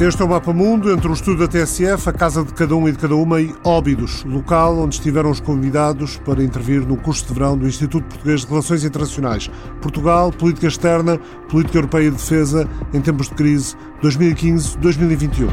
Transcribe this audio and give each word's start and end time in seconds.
Este 0.00 0.22
é 0.22 0.24
o 0.24 0.28
Mapa 0.28 0.52
Mundo, 0.52 0.92
entre 0.92 1.08
o 1.08 1.12
estúdio 1.12 1.40
da 1.40 1.48
TSF, 1.48 2.08
a 2.08 2.12
casa 2.12 2.44
de 2.44 2.54
cada 2.54 2.72
um 2.76 2.88
e 2.88 2.92
de 2.92 2.98
cada 2.98 3.16
uma 3.16 3.40
e 3.40 3.52
Óbidos, 3.64 4.22
local 4.22 4.78
onde 4.78 4.94
estiveram 4.94 5.28
os 5.28 5.40
convidados 5.40 6.18
para 6.18 6.40
intervir 6.40 6.86
no 6.86 6.96
curso 6.96 7.26
de 7.26 7.34
verão 7.34 7.58
do 7.58 7.66
Instituto 7.66 8.06
Português 8.06 8.42
de 8.42 8.46
Relações 8.46 8.84
Internacionais. 8.84 9.50
Portugal, 9.82 10.30
Política 10.30 10.68
Externa, 10.68 11.18
Política 11.50 11.78
Europeia 11.78 12.06
e 12.06 12.10
Defesa 12.12 12.68
em 12.94 13.00
tempos 13.00 13.28
de 13.28 13.34
crise 13.34 13.74
2015-2021. 14.00 15.48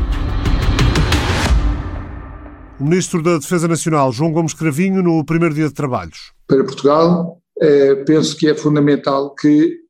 O 2.79 2.83
Ministro 2.83 3.23
da 3.23 3.39
Defesa 3.39 3.67
Nacional, 3.67 4.11
João 4.11 4.31
Gomes 4.31 4.53
Cravinho, 4.53 5.01
no 5.01 5.25
primeiro 5.25 5.55
dia 5.55 5.69
de 5.69 5.73
trabalhos. 5.73 6.33
Para 6.47 6.63
Portugal, 6.63 7.39
eh, 7.59 7.95
penso 8.05 8.37
que 8.37 8.47
é 8.47 8.53
fundamental 8.53 9.33
que 9.33 9.84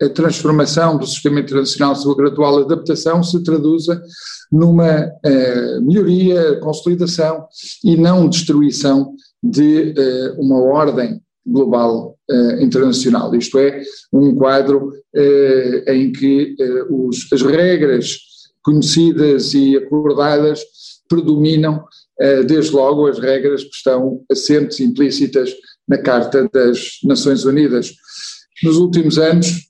a 0.00 0.08
transformação 0.08 0.96
do 0.96 1.06
sistema 1.06 1.40
internacional, 1.40 1.94
sua 1.96 2.16
gradual 2.16 2.58
adaptação, 2.58 3.22
se 3.22 3.42
traduza 3.42 4.00
numa 4.50 5.06
uh, 5.06 5.82
melhoria, 5.82 6.58
consolidação 6.60 7.46
e 7.84 7.96
não 7.96 8.28
destruição 8.28 9.14
de 9.42 9.94
uh, 9.96 10.40
uma 10.40 10.60
ordem 10.62 11.20
global 11.44 12.16
uh, 12.30 12.62
internacional. 12.62 13.34
Isto 13.34 13.58
é, 13.58 13.82
um 14.12 14.34
quadro 14.34 14.92
em 15.88 16.12
que 16.12 16.54
os, 16.88 17.32
as 17.32 17.42
regras 17.42 18.18
conhecidas 18.62 19.52
e 19.52 19.76
acordadas 19.76 20.60
predominam, 21.08 21.82
desde 22.46 22.72
logo, 22.72 23.06
as 23.08 23.18
regras 23.18 23.64
que 23.64 23.74
estão 23.74 24.22
assentes, 24.30 24.78
implícitas 24.78 25.52
na 25.88 25.98
Carta 25.98 26.48
das 26.52 26.98
Nações 27.02 27.44
Unidas. 27.44 27.92
Nos 28.62 28.76
últimos 28.76 29.18
anos, 29.18 29.67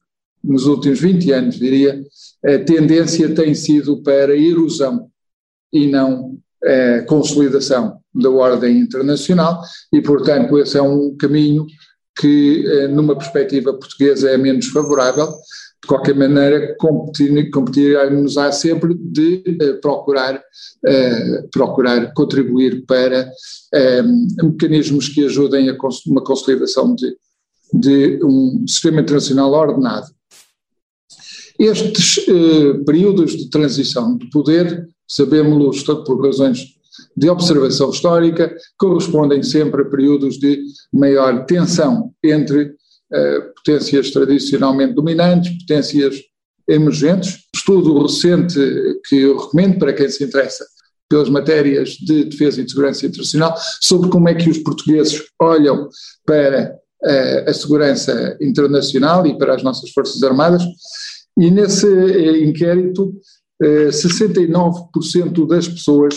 nos 0.49 0.67
últimos 0.67 0.99
20 0.99 1.31
anos, 1.33 1.59
diria, 1.59 2.03
a 2.45 2.59
tendência 2.59 3.35
tem 3.35 3.55
sido 3.55 4.03
para 4.03 4.35
erosão 4.35 5.11
e 5.71 5.87
não 5.87 6.39
eh, 6.65 7.03
consolidação 7.03 7.99
da 8.15 8.31
ordem 8.31 8.79
internacional 8.79 9.61
e, 9.93 10.01
portanto, 10.01 10.59
esse 10.59 10.79
é 10.79 10.83
um 10.83 11.15
caminho 11.17 11.67
que, 12.19 12.65
eh, 12.67 12.89
numa 12.89 13.15
perspectiva 13.15 13.75
portuguesa, 13.75 14.31
é 14.31 14.39
menos 14.39 14.67
favorável. 14.69 15.29
De 15.81 15.87
qualquer 15.87 16.17
maneira, 16.17 16.75
competirá-nos-á 17.53 18.51
sempre 18.51 18.95
de 18.95 19.43
eh, 19.61 19.75
procurar, 19.75 20.43
procurar 21.53 22.13
contribuir 22.15 22.85
para 22.87 23.31
mecanismos 24.43 25.09
que 25.09 25.25
ajudem 25.27 25.69
a 25.69 25.77
uma 26.07 26.25
consolidação 26.25 26.95
de, 26.95 27.17
de 27.73 28.25
um 28.25 28.65
sistema 28.67 29.01
internacional 29.01 29.53
ordenado 29.53 30.18
estes 31.59 32.25
eh, 32.29 32.85
períodos 32.87 33.37
de 33.37 33.51
transição 33.51 34.17
de 34.17 34.31
poder, 34.31 34.87
sabemos 35.09 35.83
por 35.83 36.25
razões 36.25 36.79
de 37.17 37.29
observação 37.29 37.91
histórica, 37.91 38.55
correspondem 38.79 39.43
sempre 39.43 39.83
a 39.83 39.85
períodos 39.85 40.39
de 40.39 40.61
maior 40.93 41.45
tensão 41.47 42.13
entre 42.23 42.75
eh, 43.13 43.41
potências 43.57 44.11
tradicionalmente 44.11 44.95
dominantes, 44.95 45.57
potências 45.59 46.17
emergentes. 46.69 47.39
Estudo 47.55 48.03
recente 48.03 48.59
que 49.09 49.17
eu 49.17 49.37
recomendo 49.37 49.79
para 49.79 49.93
quem 49.93 50.09
se 50.09 50.23
interessa 50.23 50.65
pelas 51.09 51.31
matérias 51.31 51.91
de 51.91 52.25
defesa 52.25 52.61
e 52.61 52.65
de 52.65 52.71
segurança 52.71 53.07
internacional, 53.07 53.57
sobre 53.81 54.11
como 54.11 54.29
é 54.29 54.35
que 54.35 54.51
os 54.51 54.59
portugueses 54.59 55.23
olham 55.41 55.89
para 56.27 56.77
eh, 57.05 57.45
a 57.49 57.55
segurança 57.55 58.37
internacional 58.41 59.27
e 59.27 59.39
para 59.39 59.55
as 59.55 59.63
nossas 59.63 59.91
Forças 59.91 60.23
Armadas, 60.23 60.63
e 61.37 61.51
nesse 61.51 61.87
eh, 61.87 62.45
inquérito, 62.45 63.15
69% 63.63 65.43
eh, 65.43 65.47
das 65.47 65.69
pessoas 65.69 66.15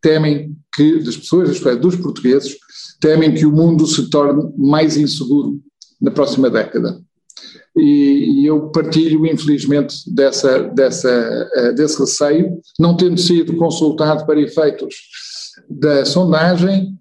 temem 0.00 0.56
que, 0.74 0.98
das 1.00 1.16
pessoas, 1.16 1.50
isto 1.50 1.68
é, 1.68 1.76
dos 1.76 1.96
portugueses, 1.96 2.56
temem 3.00 3.34
que 3.34 3.44
o 3.44 3.52
mundo 3.52 3.86
se 3.86 4.08
torne 4.08 4.52
mais 4.56 4.96
inseguro 4.96 5.60
na 6.00 6.10
próxima 6.10 6.48
década. 6.48 7.00
E, 7.76 8.42
e 8.42 8.46
eu 8.46 8.70
partilho, 8.70 9.26
infelizmente, 9.26 9.96
dessa, 10.12 10.62
dessa, 10.62 11.48
eh, 11.54 11.72
desse 11.72 11.98
receio, 12.00 12.60
não 12.78 12.96
tendo 12.96 13.18
sido 13.18 13.56
consultado 13.56 14.26
para 14.26 14.40
efeitos 14.40 14.94
da 15.68 16.04
sondagem, 16.04 16.96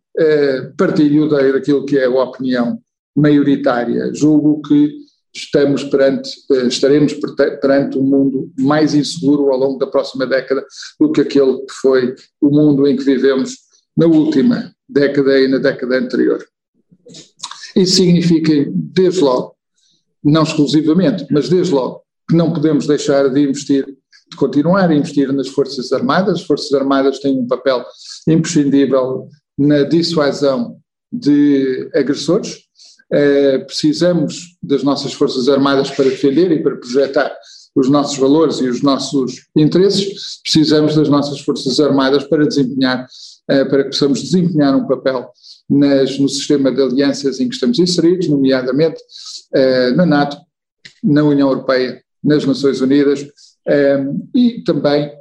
partilho 0.77 1.29
daquilo 1.29 1.85
que 1.85 1.97
é 1.97 2.05
a 2.05 2.09
opinião 2.09 2.77
maioritária. 3.15 4.13
Julgo 4.13 4.61
que 4.61 4.98
estamos 5.33 5.83
perante, 5.83 6.31
eh, 6.51 6.67
estaremos 6.67 7.13
perante 7.61 7.97
um 7.97 8.03
mundo 8.03 8.51
mais 8.57 8.93
inseguro 8.93 9.51
ao 9.51 9.59
longo 9.59 9.77
da 9.77 9.87
próxima 9.87 10.25
década 10.25 10.65
do 10.99 11.11
que 11.11 11.21
aquele 11.21 11.59
que 11.59 11.73
foi 11.81 12.15
o 12.41 12.49
mundo 12.49 12.87
em 12.87 12.95
que 12.95 13.03
vivemos 13.03 13.55
na 13.95 14.07
última 14.07 14.73
década 14.87 15.39
e 15.39 15.47
na 15.47 15.57
década 15.57 15.97
anterior. 15.97 16.43
Isso 17.75 17.95
significa, 17.97 18.51
desde 18.73 19.21
logo, 19.21 19.55
não 20.23 20.43
exclusivamente, 20.43 21.25
mas 21.29 21.49
desde 21.49 21.73
logo, 21.73 22.01
que 22.27 22.35
não 22.35 22.51
podemos 22.51 22.87
deixar 22.87 23.29
de 23.29 23.41
investir, 23.41 23.85
de 23.85 24.37
continuar 24.37 24.89
a 24.89 24.95
investir 24.95 25.31
nas 25.31 25.47
Forças 25.47 25.91
Armadas. 25.91 26.39
As 26.39 26.45
Forças 26.45 26.73
Armadas 26.73 27.19
têm 27.19 27.37
um 27.37 27.47
papel 27.47 27.83
imprescindível 28.27 29.27
na 29.57 29.83
dissuasão 29.83 30.77
de 31.11 31.89
agressores, 31.93 32.68
eh, 33.11 33.59
precisamos 33.59 34.57
das 34.61 34.83
nossas 34.83 35.13
Forças 35.13 35.49
Armadas 35.49 35.89
para 35.89 36.05
defender 36.05 36.51
e 36.51 36.61
para 36.61 36.77
projetar 36.77 37.35
os 37.75 37.89
nossos 37.89 38.17
valores 38.17 38.57
e 38.57 38.67
os 38.67 38.81
nossos 38.81 39.47
interesses, 39.55 40.39
precisamos 40.43 40.95
das 40.95 41.09
nossas 41.09 41.39
Forças 41.41 41.79
Armadas 41.79 42.23
para 42.25 42.45
desempenhar, 42.45 43.07
eh, 43.47 43.65
para 43.65 43.83
que 43.83 43.89
possamos 43.89 44.21
desempenhar 44.21 44.75
um 44.75 44.87
papel 44.87 45.29
nas, 45.69 46.19
no 46.19 46.29
sistema 46.29 46.71
de 46.71 46.81
alianças 46.81 47.39
em 47.39 47.47
que 47.47 47.55
estamos 47.55 47.79
inseridos, 47.79 48.27
nomeadamente 48.27 49.01
eh, 49.53 49.91
na 49.91 50.05
NATO, 50.05 50.37
na 51.03 51.23
União 51.23 51.49
Europeia, 51.49 52.01
nas 52.23 52.45
Nações 52.45 52.81
Unidas 52.81 53.25
e 54.35 54.61
também 54.65 55.11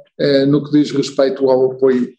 no 0.47 0.63
que 0.63 0.71
diz 0.71 0.91
respeito 0.91 1.49
ao 1.49 1.71
apoio 1.71 2.11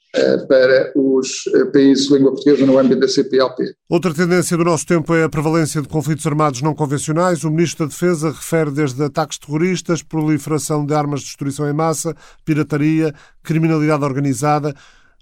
para 0.48 0.92
os 0.96 1.46
eh, 1.54 1.64
países 1.66 2.08
de 2.08 2.14
língua 2.14 2.32
portuguesa 2.32 2.66
no 2.66 2.78
âmbito 2.78 3.00
da 3.00 3.08
CPLP. 3.08 3.74
Outra 3.88 4.12
tendência 4.12 4.56
do 4.56 4.64
nosso 4.64 4.84
tempo 4.84 5.14
é 5.14 5.22
a 5.22 5.28
prevalência 5.28 5.80
de 5.80 5.88
conflitos 5.88 6.26
armados 6.26 6.62
não 6.62 6.74
convencionais. 6.74 7.44
O 7.44 7.50
Ministro 7.50 7.86
da 7.86 7.90
Defesa 7.90 8.30
refere 8.30 8.70
desde 8.70 9.02
ataques 9.02 9.38
terroristas, 9.38 10.02
proliferação 10.02 10.84
de 10.84 10.94
armas 10.94 11.20
de 11.20 11.26
destruição 11.26 11.68
em 11.68 11.72
massa, 11.72 12.14
pirataria, 12.44 13.14
criminalidade 13.42 14.04
organizada 14.04 14.74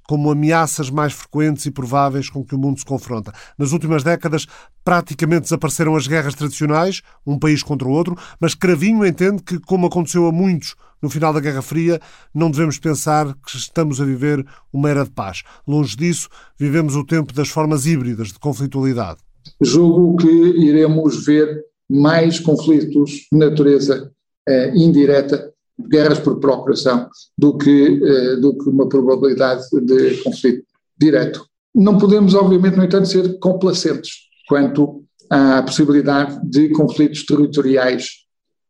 como 0.09 0.31
ameaças 0.31 0.89
mais 0.89 1.13
frequentes 1.13 1.67
e 1.67 1.71
prováveis 1.71 2.31
com 2.31 2.43
que 2.43 2.55
o 2.55 2.59
mundo 2.59 2.79
se 2.79 2.85
confronta. 2.85 3.31
Nas 3.59 3.73
últimas 3.73 4.03
décadas, 4.03 4.47
praticamente 4.83 5.43
desapareceram 5.43 5.95
as 5.95 6.07
guerras 6.07 6.35
tradicionais, 6.35 7.03
um 7.27 7.39
país 7.39 7.63
contra 7.63 7.87
o 7.87 7.91
outro, 7.91 8.17
mas 8.41 8.55
Cravinho 8.55 9.05
entende 9.05 9.43
que, 9.43 9.61
como 9.61 9.87
aconteceu 9.87 10.27
a 10.27 10.33
muitos 10.33 10.75
no 11.03 11.11
final 11.11 11.33
da 11.33 11.41
Guerra 11.41 11.63
Fria, 11.63 12.01
não 12.35 12.51
devemos 12.51 12.79
pensar 12.79 13.35
que 13.35 13.57
estamos 13.57 14.01
a 14.01 14.05
viver 14.05 14.45
uma 14.73 14.91
era 14.91 15.05
de 15.05 15.11
paz. 15.11 15.43
Longe 15.67 15.97
disso, 15.97 16.29
vivemos 16.59 16.97
o 16.97 17.05
tempo 17.05 17.33
das 17.33 17.49
formas 17.49 17.87
híbridas 17.87 18.29
de 18.29 18.39
conflitualidade. 18.39 19.19
Julgo 19.61 20.17
que 20.17 20.29
iremos 20.29 21.25
ver 21.25 21.65
mais 21.89 22.39
conflitos 22.39 23.29
de 23.33 23.39
natureza 23.39 24.13
eh, 24.47 24.73
indireta, 24.75 25.53
guerras 25.89 26.19
por 26.19 26.39
procuração, 26.39 27.09
do 27.37 27.57
que, 27.57 28.01
eh, 28.03 28.37
do 28.37 28.57
que 28.59 28.69
uma 28.69 28.89
probabilidade 28.89 29.63
de 29.83 30.23
conflito 30.23 30.65
direto. 30.99 31.47
Não 31.75 31.97
podemos, 31.97 32.35
obviamente, 32.35 32.77
no 32.77 32.85
entanto, 32.85 33.09
ser 33.09 33.39
complacentes 33.39 34.11
quanto 34.49 35.05
à 35.31 35.63
possibilidade 35.63 36.41
de 36.45 36.71
conflitos 36.71 37.25
territoriais 37.25 38.09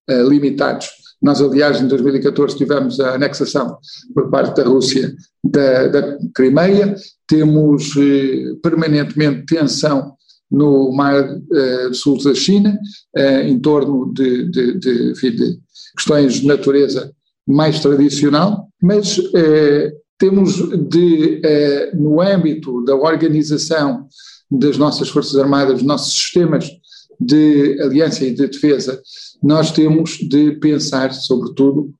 eh, 0.09 0.22
limitados 0.22 0.88
nós, 1.21 1.41
aliás, 1.41 1.81
em 1.81 1.89
2014 1.89 2.56
tivemos 2.56 3.00
a 3.00 3.15
anexação 3.15 3.76
por 4.15 4.31
parte 4.31 4.56
da 4.56 4.69
Rússia 4.69 5.15
da, 5.43 5.88
da 5.88 6.19
Crimeia, 6.35 6.94
temos 7.26 7.94
eh, 7.97 8.55
permanentemente 8.62 9.44
tensão 9.47 10.15
no 10.50 10.93
Mar 10.93 11.15
eh, 11.53 11.91
Sul 11.93 12.23
da 12.23 12.35
China, 12.35 12.79
eh, 13.17 13.49
em 13.49 13.59
torno 13.59 14.12
de, 14.12 14.50
de, 14.50 14.79
de, 14.79 15.12
de, 15.12 15.59
questões 15.97 16.35
de 16.35 16.47
natureza 16.47 17.12
mais 17.47 17.81
tradicional, 17.81 18.69
mas 18.81 19.21
eh, 19.35 19.93
temos 20.19 20.56
de, 20.88 21.41
eh, 21.44 21.91
no 21.94 22.21
âmbito 22.21 22.85
da 22.85 22.94
organização 22.94 24.06
das 24.50 24.79
nossas 24.79 25.09
Forças 25.09 25.37
Armadas, 25.37 25.75
dos 25.75 25.82
nossos 25.82 26.12
sistemas 26.12 26.69
de 27.20 27.81
aliança 27.81 28.25
e 28.25 28.32
de 28.32 28.47
defesa, 28.47 29.00
nós 29.43 29.73
temos 29.73 30.19
de 30.19 30.53
pensar, 30.53 31.12
sobretudo, 31.12 31.93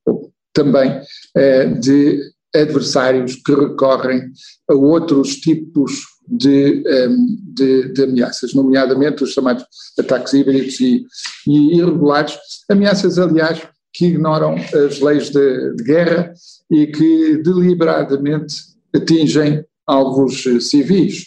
também 0.53 1.01
eh, 1.35 1.65
de 1.65 2.19
adversários 2.55 3.35
que 3.35 3.53
recorrem 3.53 4.31
a 4.69 4.73
outros 4.73 5.35
tipos 5.35 5.91
de, 6.27 6.83
ehm, 6.85 7.37
de, 7.53 7.93
de, 7.93 8.03
ameaças, 8.03 8.53
nomeadamente 8.53 9.23
os 9.23 9.31
chamados 9.31 9.65
ataques 9.97 10.33
híbridos 10.33 10.79
e, 10.79 11.05
e 11.47 11.77
irregulares, 11.77 12.37
ameaças, 12.69 13.17
aliás, 13.17 13.61
que 13.93 14.07
ignoram 14.07 14.55
as 14.55 14.99
leis 14.99 15.29
de, 15.29 15.75
de 15.75 15.83
guerra 15.83 16.33
e 16.71 16.87
que 16.87 17.37
deliberadamente 17.37 18.55
atingem 18.95 19.65
alvos 19.85 20.43
civis. 20.61 21.25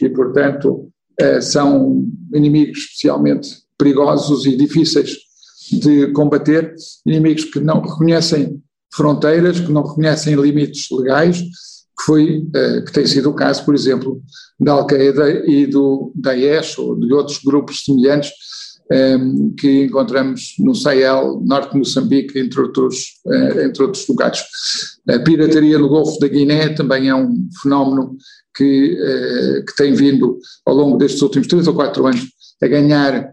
E, 0.00 0.08
portanto, 0.08 0.90
são 1.40 2.06
inimigos 2.34 2.78
especialmente 2.78 3.48
perigosos 3.78 4.46
e 4.46 4.56
difíceis 4.56 5.16
de 5.70 6.08
combater, 6.12 6.74
inimigos 7.06 7.44
que 7.44 7.60
não 7.60 7.80
reconhecem 7.80 8.62
fronteiras, 8.94 9.60
que 9.60 9.72
não 9.72 9.82
reconhecem 9.82 10.34
limites 10.34 10.86
legais, 10.90 11.40
que, 11.40 12.04
foi, 12.04 12.46
que 12.86 12.92
tem 12.92 13.06
sido 13.06 13.30
o 13.30 13.34
caso, 13.34 13.64
por 13.64 13.74
exemplo, 13.74 14.22
da 14.60 14.72
Al-Qaeda 14.72 15.44
e 15.48 15.66
do 15.66 16.12
Daesh 16.14 16.78
ou 16.78 16.98
de 16.98 17.12
outros 17.12 17.38
grupos 17.38 17.84
semelhantes 17.84 18.30
que 19.58 19.84
encontramos 19.84 20.54
no 20.58 20.74
Sahel, 20.74 21.40
norte 21.44 21.72
de 21.72 21.78
Moçambique, 21.78 22.38
entre 22.38 22.60
outros, 22.60 23.20
uh, 23.24 23.60
entre 23.60 23.82
outros 23.82 24.06
lugares. 24.06 24.40
A 25.08 25.18
pirataria 25.20 25.78
no 25.78 25.88
Golfo 25.88 26.18
da 26.18 26.28
Guiné 26.28 26.68
também 26.70 27.08
é 27.08 27.14
um 27.14 27.48
fenómeno 27.62 28.16
que, 28.54 28.92
uh, 28.92 29.64
que 29.64 29.76
tem 29.76 29.94
vindo 29.94 30.38
ao 30.66 30.74
longo 30.74 30.98
destes 30.98 31.22
últimos 31.22 31.46
três 31.46 31.66
ou 31.66 31.74
quatro 31.74 32.06
anos 32.06 32.28
a 32.62 32.66
ganhar 32.66 33.32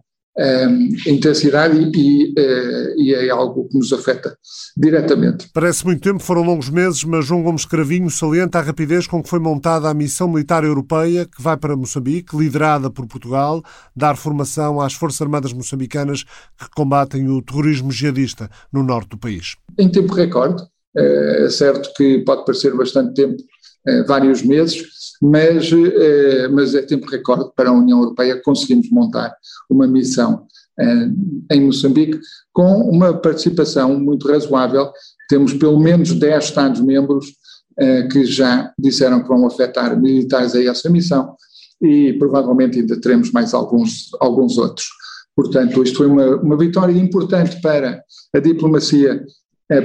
intensidade 1.05 1.77
e, 1.93 2.33
uh, 2.37 3.01
e, 3.01 3.13
é 3.13 3.29
algo 3.29 3.67
que 3.67 3.77
nos 3.77 3.91
afeta 3.91 4.35
diretamente. 4.77 5.49
Parece 5.53 5.85
muito 5.85 6.01
tempo, 6.01 6.19
foram 6.23 6.41
longos 6.41 6.69
meses, 6.69 7.03
mas 7.03 7.25
João 7.25 7.43
Gomes 7.43 7.65
Cravinho 7.65 8.09
salienta 8.09 8.59
a 8.59 8.61
rapidez 8.61 9.07
com 9.07 9.21
que 9.21 9.29
foi 9.29 9.39
montada 9.39 9.89
a 9.89 9.93
missão 9.93 10.29
militar 10.29 10.63
europeia 10.63 11.25
que 11.25 11.41
vai 11.41 11.57
para 11.57 11.75
Moçambique, 11.75 12.35
liderada 12.35 12.89
por 12.89 13.05
Portugal, 13.07 13.61
dar 13.95 14.15
formação 14.15 14.79
às 14.79 14.93
Forças 14.93 15.21
Armadas 15.21 15.51
moçambicanas 15.51 16.23
que 16.23 16.69
combatem 16.75 17.27
o 17.29 17.41
terrorismo 17.41 17.91
jihadista 17.91 18.49
no 18.71 18.83
norte 18.83 19.09
do 19.09 19.17
país. 19.17 19.55
Em 19.77 19.89
tempo 19.89 20.13
recorde, 20.13 20.63
é 20.95 21.49
certo 21.49 21.93
que 21.95 22.19
pode 22.19 22.45
parecer 22.45 22.75
bastante 22.75 23.13
tempo, 23.13 23.37
é, 23.87 24.03
vários 24.03 24.43
meses, 24.43 24.83
mas, 25.21 25.71
eh, 25.71 26.47
mas 26.47 26.73
é 26.73 26.81
tempo 26.81 27.05
recorde 27.05 27.51
para 27.55 27.69
a 27.69 27.73
União 27.73 27.99
Europeia 27.99 28.41
conseguimos 28.41 28.89
montar 28.89 29.35
uma 29.69 29.85
missão 29.85 30.47
eh, 30.79 31.09
em 31.51 31.61
Moçambique 31.61 32.19
com 32.51 32.89
uma 32.89 33.13
participação 33.13 33.99
muito 33.99 34.27
razoável. 34.27 34.91
Temos 35.29 35.53
pelo 35.53 35.79
menos 35.79 36.11
10 36.13 36.43
Estados-membros 36.43 37.27
eh, 37.77 38.07
que 38.07 38.25
já 38.25 38.73
disseram 38.79 39.21
que 39.21 39.27
vão 39.27 39.45
afetar 39.45 39.99
militares 39.99 40.55
a 40.55 40.63
essa 40.63 40.89
missão 40.89 41.35
e 41.79 42.13
provavelmente 42.13 42.79
ainda 42.79 42.99
teremos 42.99 43.31
mais 43.31 43.53
alguns, 43.53 44.09
alguns 44.19 44.57
outros. 44.57 44.87
Portanto, 45.35 45.83
isto 45.83 45.97
foi 45.97 46.07
uma, 46.07 46.35
uma 46.37 46.57
vitória 46.57 46.93
importante 46.93 47.61
para 47.61 48.03
a 48.35 48.39
diplomacia 48.39 49.23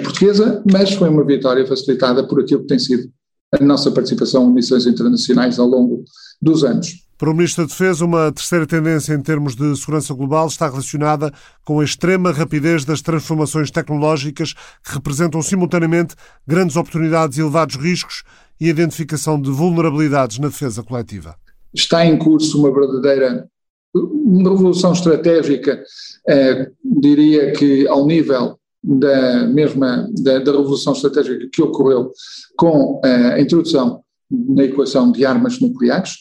portuguesa, 0.03 0.65
mas 0.71 0.93
foi 0.93 1.09
uma 1.09 1.25
vitória 1.25 1.65
facilitada 1.65 2.27
por 2.27 2.41
aquilo 2.41 2.63
que 2.63 2.67
tem 2.67 2.79
sido 2.79 3.09
a 3.53 3.63
nossa 3.65 3.91
participação 3.91 4.49
em 4.49 4.55
missões 4.55 4.87
internacionais 4.87 5.59
ao 5.59 5.67
longo 5.67 6.05
dos 6.41 6.65
anos. 6.65 7.07
Para 7.19 7.31
o 7.31 7.35
Ministro 7.35 7.65
da 7.65 7.69
Defesa, 7.69 8.05
uma 8.05 8.31
terceira 8.31 8.67
tendência 8.67 9.15
em 9.15 9.23
termos 9.23 9.57
de 9.57 9.75
segurança 9.77 10.13
global 10.13 10.47
está 10.49 10.69
relacionada 10.69 11.33
com 11.65 11.81
a 11.81 11.85
extrema 11.85 12.31
rapidez 12.31 12.85
das 12.85 13.01
transformações 13.01 13.71
tecnológicas 13.71 14.53
que 14.53 14.93
representam 14.93 15.41
simultaneamente 15.41 16.15
grandes 16.47 16.77
oportunidades 16.77 17.39
e 17.39 17.41
elevados 17.41 17.77
riscos 17.77 18.23
e 18.61 18.67
a 18.67 18.71
identificação 18.71 19.41
de 19.41 19.51
vulnerabilidades 19.51 20.39
na 20.39 20.49
defesa 20.49 20.83
coletiva. 20.83 21.37
Está 21.73 22.05
em 22.05 22.19
curso 22.19 22.59
uma 22.59 22.73
verdadeira 22.73 23.49
uma 23.95 24.51
revolução 24.51 24.93
estratégica, 24.93 25.83
eh, 26.29 26.71
diria 26.85 27.53
que 27.53 27.89
ao 27.89 28.07
nível 28.07 28.59
da 28.87 29.47
mesma 29.49 30.09
da, 30.23 30.39
da, 30.39 30.53
revolução 30.53 30.93
estratégica 30.93 31.49
que 31.53 31.61
ocorreu 31.61 32.13
com 32.57 33.01
a 33.05 33.41
introdução 33.41 34.01
na 34.31 34.65
equação 34.65 35.11
de 35.11 35.25
armas 35.25 35.61
nucleares. 35.61 36.15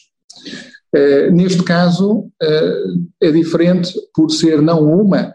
Uh, 0.94 1.30
neste 1.32 1.62
caso 1.62 2.20
uh, 2.20 3.02
é 3.20 3.30
diferente 3.30 3.92
por 4.14 4.30
ser 4.30 4.62
não 4.62 4.84
uma 4.84 5.32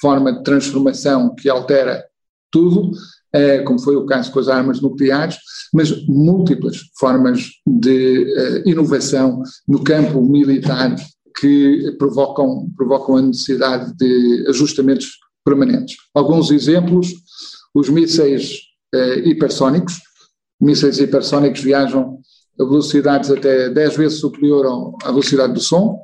forma 0.00 0.32
de 0.32 0.42
transformação 0.42 1.34
que 1.34 1.48
altera 1.48 2.04
tudo, 2.50 2.90
uh, 2.90 3.64
como 3.64 3.80
foi 3.80 3.96
o 3.96 4.06
caso 4.06 4.30
com 4.30 4.38
as 4.38 4.48
armas 4.48 4.80
nucleares, 4.80 5.36
mas 5.72 6.06
múltiplas 6.06 6.78
formas 6.98 7.48
de 7.66 8.62
inovação 8.66 9.42
no 9.66 9.82
campo 9.82 10.22
militar 10.22 10.94
que 11.38 11.94
provocam, 11.98 12.68
provocam 12.76 13.16
a 13.16 13.22
necessidade 13.22 13.94
de 13.96 14.46
ajustamentos 14.48 15.18
permanentes. 15.44 15.96
Alguns 16.14 16.50
exemplos, 16.50 17.08
os 17.74 17.88
mísseis 17.88 18.58
eh, 18.94 19.28
hipersónicos, 19.28 19.94
mísseis 20.60 20.98
hipersónicos 20.98 21.60
viajam 21.60 22.18
a 22.58 22.64
velocidades 22.64 23.30
até 23.30 23.70
10 23.70 23.96
vezes 23.96 24.20
superior 24.20 24.94
à 25.02 25.08
velocidade 25.08 25.54
do 25.54 25.60
som, 25.60 25.98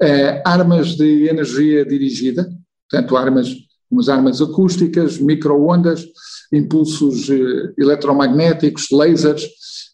eh, 0.00 0.42
armas 0.44 0.96
de 0.96 1.28
energia 1.28 1.84
dirigida, 1.84 2.50
portanto 2.90 3.16
armas, 3.16 3.48
umas 3.90 4.08
armas 4.08 4.40
acústicas, 4.40 5.18
microondas, 5.18 6.04
impulsos 6.52 7.28
eh, 7.28 7.72
eletromagnéticos, 7.78 8.88
lasers, 8.90 9.46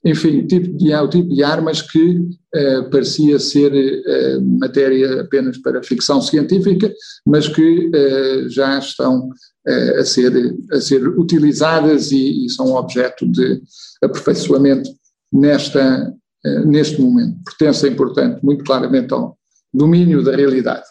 enfim, 0.09 0.47
tipo 0.47 0.77
de, 0.77 0.95
o 0.95 1.09
tipo 1.09 1.29
de 1.35 1.43
armas 1.43 1.83
que 1.83 2.21
eh, 2.55 2.83
parecia 2.91 3.39
ser 3.39 3.73
eh, 3.75 4.39
matéria 4.41 5.21
apenas 5.21 5.59
para 5.59 5.83
ficção 5.83 6.23
científica, 6.23 6.93
mas 7.27 7.47
que 7.49 7.91
eh, 7.95 8.49
já 8.49 8.79
estão 8.79 9.29
eh, 9.67 10.01
a, 10.01 10.05
ser, 10.05 10.33
a 10.73 10.81
ser 10.81 11.07
utilizadas 11.07 12.11
e, 12.11 12.47
e, 12.47 12.51
são 12.51 12.75
objeto 12.75 13.31
de 13.31 13.61
aperfeiçoamento 14.03 14.89
nesta, 15.31 16.11
eh, 16.45 16.65
neste 16.65 17.01
momento. 17.03 17.37
Pertencem, 17.45 17.95
portanto, 17.95 18.41
muito 18.43 18.65
claramente 18.65 19.13
ao 19.13 19.37
domínio 19.73 20.23
da 20.25 20.35
realidade. 20.35 20.87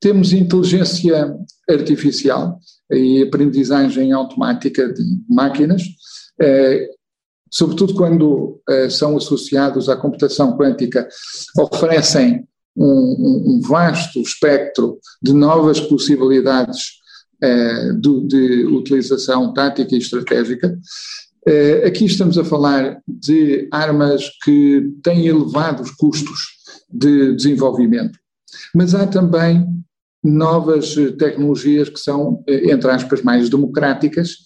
Temos 0.00 0.32
inteligência 0.32 1.32
artificial 1.70 2.58
e 2.90 3.22
aprendizagem 3.22 4.10
automática 4.10 4.92
de 4.92 5.02
máquinas, 5.28 5.82
eh, 6.40 6.88
sobretudo 7.52 7.94
quando 7.94 8.60
uh, 8.68 8.90
são 8.90 9.16
associados 9.16 9.88
à 9.90 9.96
computação 9.96 10.56
quântica, 10.56 11.06
oferecem 11.58 12.48
um, 12.74 13.58
um 13.58 13.60
vasto 13.60 14.18
espectro 14.20 14.98
de 15.22 15.34
novas 15.34 15.78
possibilidades 15.78 16.92
uh, 17.44 17.94
do, 18.00 18.26
de 18.26 18.64
utilização 18.64 19.52
tática 19.52 19.94
e 19.94 19.98
estratégica. 19.98 20.78
Uh, 21.46 21.86
aqui 21.86 22.06
estamos 22.06 22.38
a 22.38 22.44
falar 22.44 22.98
de 23.06 23.68
armas 23.70 24.30
que 24.42 24.90
têm 25.02 25.26
elevados 25.26 25.90
custos 25.90 26.38
de 26.90 27.34
desenvolvimento, 27.34 28.18
mas 28.74 28.94
há 28.94 29.06
também 29.06 29.66
novas 30.24 30.94
tecnologias 31.18 31.88
que 31.88 31.98
são, 31.98 32.44
entre 32.46 32.88
aspas, 32.90 33.22
mais 33.22 33.48
democráticas, 33.48 34.36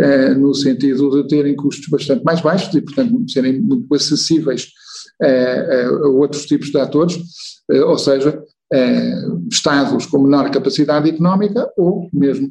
eh, 0.00 0.34
no 0.34 0.54
sentido 0.54 1.10
de 1.10 1.28
terem 1.28 1.54
custos 1.54 1.86
bastante 1.88 2.24
mais 2.24 2.40
baixos 2.40 2.74
e, 2.74 2.80
portanto, 2.80 3.22
serem 3.28 3.60
muito 3.60 3.94
acessíveis 3.94 4.68
eh, 5.20 5.84
a 5.84 6.08
outros 6.08 6.46
tipos 6.46 6.70
de 6.70 6.78
atores, 6.78 7.18
eh, 7.70 7.82
ou 7.82 7.98
seja, 7.98 8.42
Estados 9.50 10.06
com 10.06 10.22
menor 10.22 10.48
capacidade 10.48 11.10
económica 11.10 11.68
ou 11.76 12.08
mesmo 12.14 12.48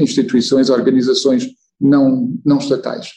instituições, 0.00 0.70
organizações 0.70 1.46
não, 1.78 2.32
não 2.46 2.56
estatais. 2.56 3.10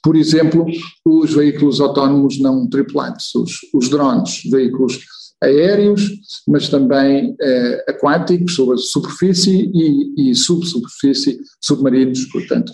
Por 0.00 0.14
exemplo, 0.14 0.64
os 1.04 1.34
veículos 1.34 1.80
autónomos 1.80 2.40
não 2.40 2.68
tripulados, 2.68 3.34
os, 3.34 3.58
os 3.74 3.88
drones, 3.88 4.42
veículos 4.48 5.00
aéreos, 5.42 6.02
mas 6.46 6.68
também 6.68 7.36
eh, 7.40 7.84
aquáticos, 7.88 8.54
sobre 8.54 8.74
a 8.74 8.78
superfície 8.78 9.70
e, 9.72 10.30
e 10.30 10.34
subsuperfície, 10.34 11.38
submarinos, 11.60 12.24
portanto, 12.26 12.72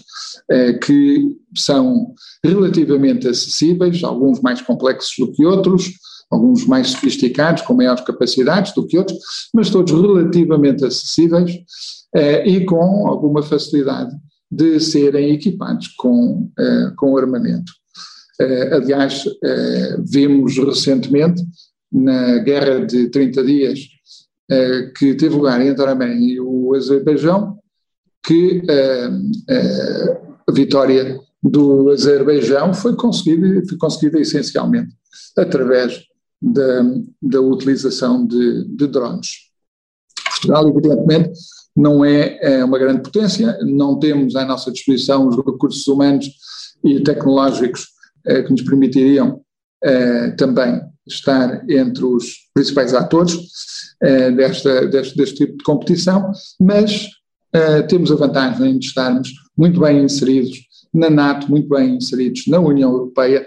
eh, 0.51 0.75
que 0.75 1.37
são 1.57 2.15
relativamente 2.43 3.29
acessíveis, 3.29 4.03
alguns 4.03 4.41
mais 4.41 4.63
complexos 4.63 5.15
do 5.19 5.33
que 5.33 5.45
outros, 5.45 5.91
alguns 6.31 6.67
mais 6.67 6.89
sofisticados, 6.89 7.63
com 7.63 7.75
maiores 7.75 8.05
capacidades 8.05 8.75
do 8.75 8.87
que 8.87 8.99
outros, 8.99 9.19
mas 9.53 9.71
todos 9.71 9.93
relativamente 9.93 10.85
acessíveis 10.85 11.53
eh, 12.15 12.49
e 12.49 12.65
com 12.65 13.07
alguma 13.07 13.43
facilidade 13.43 14.15
de 14.51 14.79
serem 14.81 15.33
equipados 15.33 15.89
com, 15.97 16.51
eh, 16.59 16.93
com 16.97 17.17
armamento. 17.17 17.73
Uh, 18.41 18.75
aliás, 18.75 19.25
uh, 19.27 20.05
vimos 20.05 20.57
recentemente 20.59 21.41
na 21.95 22.39
guerra 22.39 22.85
de 22.85 23.09
30 23.09 23.45
dias 23.45 23.79
uh, 24.51 24.93
que 24.99 25.15
teve 25.15 25.37
lugar 25.37 25.65
entre 25.65 25.85
a 25.85 25.91
Arménia 25.91 26.35
e 26.35 26.41
o 26.41 26.75
Azerbaijão, 26.75 27.57
que 28.27 28.59
uh, 28.59 30.35
a 30.49 30.53
vitória 30.53 31.21
do 31.41 31.91
Azerbaijão 31.91 32.75
foi 32.75 32.97
conseguida, 32.97 33.63
foi 33.69 33.79
conseguida 33.79 34.19
essencialmente 34.19 34.93
através 35.39 36.03
da, 36.43 36.83
da 37.23 37.41
utilização 37.41 38.27
de, 38.27 38.65
de 38.77 38.87
drones. 38.89 39.51
Portugal, 40.25 40.69
evidentemente, 40.69 41.31
não 41.77 42.05
é, 42.05 42.39
é 42.41 42.65
uma 42.65 42.79
grande 42.79 43.03
potência, 43.03 43.59
não 43.63 43.99
temos 43.99 44.37
à 44.37 44.45
nossa 44.45 44.71
disposição 44.71 45.29
os 45.29 45.37
recursos 45.37 45.87
humanos 45.87 46.27
e 46.85 47.01
tecnológicos 47.01 47.89
eh, 48.27 48.43
que 48.43 48.51
nos 48.51 48.63
permitiriam 48.63 49.41
eh, 49.83 50.31
também 50.33 50.81
estar 51.07 51.69
entre 51.69 52.05
os 52.05 52.35
principais 52.55 52.95
atores 52.95 53.37
eh, 54.03 54.31
desta, 54.31 54.87
deste, 54.87 55.17
deste, 55.17 55.37
tipo 55.37 55.59
de 55.59 55.65
competição, 55.65 56.31
mas 56.61 57.09
temos 57.89 58.11
a 58.11 58.17
vantagem 58.17 58.77
de 58.81 58.87
estarmos 58.87 59.29
muito 59.57 59.79
bem 59.79 60.03
inseridos 60.03 60.59
na 60.93 61.09
NATO, 61.09 61.49
muito 61.49 61.69
bem 61.69 61.95
inseridos 61.95 62.49
na 62.49 62.59
União 62.59 62.91
Europeia, 62.91 63.47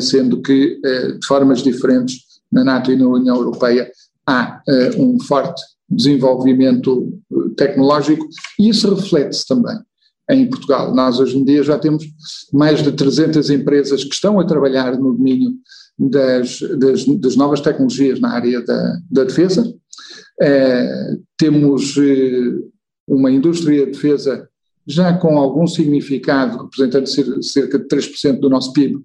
sendo 0.00 0.40
que 0.40 0.80
de 0.80 1.26
formas 1.26 1.62
diferentes 1.62 2.14
na 2.50 2.64
NATO 2.64 2.90
e 2.90 2.96
na 2.96 3.06
União 3.06 3.36
Europeia 3.36 3.92
há 4.26 4.58
um 4.96 5.20
forte 5.20 5.60
desenvolvimento 5.86 7.12
tecnológico 7.54 8.26
e 8.58 8.70
isso 8.70 8.94
reflete-se 8.94 9.46
também 9.46 9.78
em 10.30 10.48
Portugal. 10.48 10.94
Nós 10.94 11.18
hoje 11.18 11.36
em 11.36 11.44
dia 11.44 11.62
já 11.62 11.78
temos 11.78 12.04
mais 12.52 12.82
de 12.82 12.92
300 12.92 13.50
empresas 13.50 14.04
que 14.04 14.14
estão 14.14 14.38
a 14.40 14.46
trabalhar 14.46 14.96
no 14.96 15.12
domínio 15.12 15.52
das, 15.98 16.60
das, 16.78 17.04
das 17.04 17.36
novas 17.36 17.60
tecnologias 17.60 18.20
na 18.20 18.32
área 18.32 18.64
da, 18.64 18.98
da 19.10 19.24
defesa. 19.24 19.72
É, 20.40 21.16
temos 21.36 21.96
é, 21.96 22.40
uma 23.06 23.30
indústria 23.30 23.86
de 23.86 23.92
defesa 23.92 24.48
já 24.86 25.12
com 25.16 25.38
algum 25.38 25.66
significado, 25.66 26.64
representando 26.64 27.06
cerca 27.42 27.78
de 27.78 27.86
3% 27.86 28.40
do 28.40 28.50
nosso 28.50 28.72
PIB, 28.72 29.00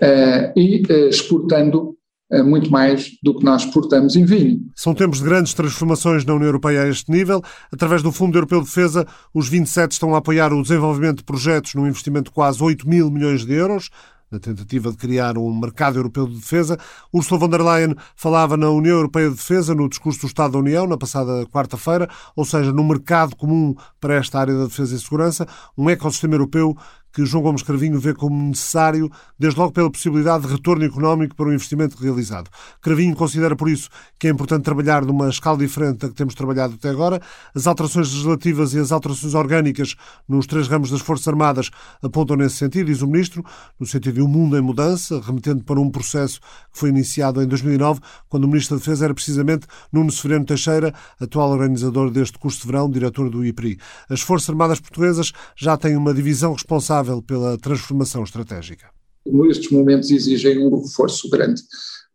é, 0.00 0.52
e 0.54 0.82
exportando 1.08 1.96
muito 2.44 2.68
mais 2.72 3.12
do 3.22 3.38
que 3.38 3.44
nós 3.44 3.62
exportamos 3.62 4.16
em 4.16 4.24
vinho. 4.24 4.60
São 4.74 4.92
tempos 4.92 5.20
de 5.20 5.24
grandes 5.24 5.54
transformações 5.54 6.24
na 6.24 6.34
União 6.34 6.48
Europeia 6.48 6.82
a 6.82 6.88
este 6.88 7.08
nível. 7.08 7.40
Através 7.72 8.02
do 8.02 8.10
Fundo 8.10 8.36
Europeu 8.36 8.58
de 8.58 8.66
Defesa, 8.66 9.06
os 9.32 9.48
27 9.48 9.92
estão 9.92 10.12
a 10.12 10.18
apoiar 10.18 10.52
o 10.52 10.60
desenvolvimento 10.60 11.18
de 11.18 11.24
projetos 11.24 11.74
num 11.74 11.86
investimento 11.86 12.24
de 12.24 12.34
quase 12.34 12.60
8 12.60 12.86
mil 12.86 13.12
milhões 13.12 13.46
de 13.46 13.54
euros 13.54 13.90
na 14.30 14.38
tentativa 14.38 14.90
de 14.90 14.96
criar 14.96 15.38
um 15.38 15.54
mercado 15.58 15.98
europeu 15.98 16.26
de 16.26 16.34
defesa. 16.36 16.78
Ursula 17.12 17.40
von 17.40 17.48
der 17.48 17.62
Leyen 17.62 17.94
falava 18.14 18.56
na 18.56 18.70
União 18.70 18.96
Europeia 18.96 19.30
de 19.30 19.36
Defesa 19.36 19.74
no 19.74 19.88
discurso 19.88 20.20
do 20.20 20.26
Estado 20.26 20.52
da 20.52 20.58
União, 20.58 20.86
na 20.86 20.96
passada 20.96 21.46
quarta-feira, 21.46 22.08
ou 22.34 22.44
seja, 22.44 22.72
no 22.72 22.84
mercado 22.84 23.36
comum 23.36 23.74
para 24.00 24.14
esta 24.14 24.40
área 24.40 24.54
da 24.54 24.64
defesa 24.64 24.94
e 24.94 24.98
segurança, 24.98 25.46
um 25.76 25.88
ecossistema 25.88 26.34
europeu 26.34 26.76
que 27.16 27.24
João 27.24 27.42
Gomes 27.42 27.62
Cravinho 27.62 27.98
vê 27.98 28.12
como 28.12 28.50
necessário, 28.50 29.10
desde 29.38 29.58
logo 29.58 29.72
pela 29.72 29.90
possibilidade 29.90 30.46
de 30.46 30.52
retorno 30.52 30.84
económico 30.84 31.34
para 31.34 31.46
o 31.46 31.52
investimento 31.54 31.96
realizado. 31.96 32.50
Cravinho 32.82 33.16
considera, 33.16 33.56
por 33.56 33.70
isso, 33.70 33.88
que 34.18 34.28
é 34.28 34.30
importante 34.30 34.64
trabalhar 34.64 35.02
numa 35.02 35.30
escala 35.30 35.56
diferente 35.56 36.00
da 36.00 36.08
que 36.10 36.14
temos 36.14 36.34
trabalhado 36.34 36.74
até 36.74 36.90
agora. 36.90 37.18
As 37.54 37.66
alterações 37.66 38.10
legislativas 38.10 38.74
e 38.74 38.78
as 38.78 38.92
alterações 38.92 39.32
orgânicas 39.32 39.96
nos 40.28 40.46
três 40.46 40.68
ramos 40.68 40.90
das 40.90 41.00
Forças 41.00 41.26
Armadas 41.26 41.70
apontam 42.02 42.36
nesse 42.36 42.56
sentido, 42.56 42.88
diz 42.88 43.00
o 43.00 43.06
Ministro, 43.06 43.42
no 43.80 43.86
sentido 43.86 44.16
de 44.16 44.22
um 44.22 44.28
mundo 44.28 44.58
em 44.58 44.60
mudança, 44.60 45.18
remetendo 45.18 45.64
para 45.64 45.80
um 45.80 45.90
processo 45.90 46.38
que 46.70 46.78
foi 46.78 46.90
iniciado 46.90 47.42
em 47.42 47.46
2009, 47.46 47.98
quando 48.28 48.44
o 48.44 48.46
Ministro 48.46 48.76
da 48.76 48.80
Defesa 48.80 49.06
era 49.06 49.14
precisamente 49.14 49.66
Nuno 49.90 50.12
Severino 50.12 50.44
Teixeira, 50.44 50.92
atual 51.18 51.50
organizador 51.50 52.10
deste 52.10 52.38
curso 52.38 52.60
de 52.60 52.66
verão, 52.66 52.90
diretor 52.90 53.30
do 53.30 53.42
IPRI. 53.42 53.78
As 54.10 54.20
Forças 54.20 54.50
Armadas 54.50 54.80
Portuguesas 54.80 55.32
já 55.56 55.78
têm 55.78 55.96
uma 55.96 56.12
divisão 56.12 56.52
responsável 56.52 57.05
responsável 57.06 57.22
pela 57.22 57.58
transformação 57.58 58.24
estratégica? 58.24 58.86
Estes 59.50 59.70
momentos 59.70 60.10
exigem 60.10 60.58
um 60.58 60.82
reforço 60.82 61.28
grande 61.28 61.62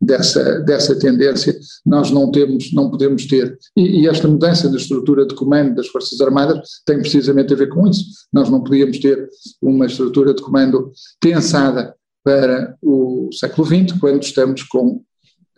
dessa, 0.00 0.60
dessa 0.60 0.98
tendência, 0.98 1.54
nós 1.84 2.10
não 2.10 2.30
temos, 2.30 2.72
não 2.72 2.90
podemos 2.90 3.26
ter. 3.26 3.56
E, 3.76 4.02
e, 4.02 4.08
esta 4.08 4.26
mudança 4.26 4.68
da 4.68 4.76
estrutura 4.76 5.26
de 5.26 5.34
comando 5.34 5.74
das 5.74 5.88
Forças 5.88 6.20
Armadas 6.20 6.82
tem 6.86 6.98
precisamente 6.98 7.52
a 7.52 7.56
ver 7.56 7.68
com 7.68 7.86
isso. 7.86 8.04
Nós 8.32 8.48
não 8.48 8.62
podíamos 8.62 8.98
ter 8.98 9.28
uma 9.60 9.86
estrutura 9.86 10.34
de 10.34 10.42
comando 10.42 10.90
pensada 11.20 11.94
para 12.24 12.76
o 12.80 13.28
século 13.32 13.66
XX, 13.66 13.98
quando 14.00 14.22
estamos 14.22 14.62
com 14.62 15.02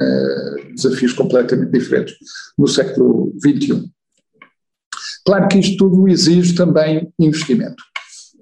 uh, 0.00 0.75
desafios 0.75 1.12
completamente 1.12 1.71
diferentes 1.71 2.14
no 2.59 2.67
século 2.67 3.33
XXI. 3.38 3.91
Claro 5.25 5.49
que 5.49 5.59
isto 5.59 5.76
tudo 5.76 6.09
exige 6.09 6.55
também 6.55 7.12
investimento 7.19 7.83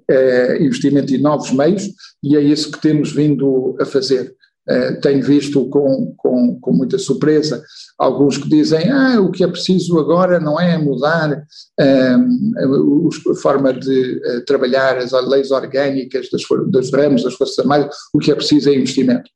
é, 0.09 0.63
investimento 0.63 1.13
em 1.13 1.21
novos 1.21 1.51
meios, 1.51 1.89
e 2.23 2.35
é 2.35 2.41
isso 2.41 2.71
que 2.71 2.81
temos 2.81 3.11
vindo 3.11 3.75
a 3.79 3.85
fazer. 3.85 4.35
Uh, 4.69 4.97
tenho 5.01 5.21
visto 5.21 5.67
com, 5.67 6.13
com, 6.15 6.57
com, 6.61 6.71
muita 6.71 6.97
surpresa 6.97 7.61
alguns 7.99 8.37
que 8.37 8.47
dizem 8.47 8.89
ah, 8.89 9.19
o 9.19 9.29
que 9.29 9.43
é 9.43 9.47
preciso 9.47 9.99
agora 9.99 10.39
não 10.39 10.57
é 10.57 10.77
mudar 10.77 11.33
uh, 11.33 13.29
a 13.29 13.35
forma 13.41 13.73
de 13.73 14.21
uh, 14.25 14.45
trabalhar 14.45 14.97
as 14.99 15.11
leis 15.27 15.51
orgânicas 15.51 16.29
das, 16.31 16.43
das 16.71 16.93
ramos, 16.93 17.25
das 17.25 17.33
Forças 17.33 17.59
Armadas, 17.59 17.93
o 18.13 18.19
que 18.19 18.31
é 18.31 18.35
preciso 18.35 18.69
é 18.69 18.75
investimento. 18.75 19.29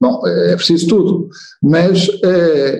Bom, 0.00 0.26
é 0.26 0.56
preciso 0.56 0.88
tudo, 0.88 1.28
mas 1.62 2.08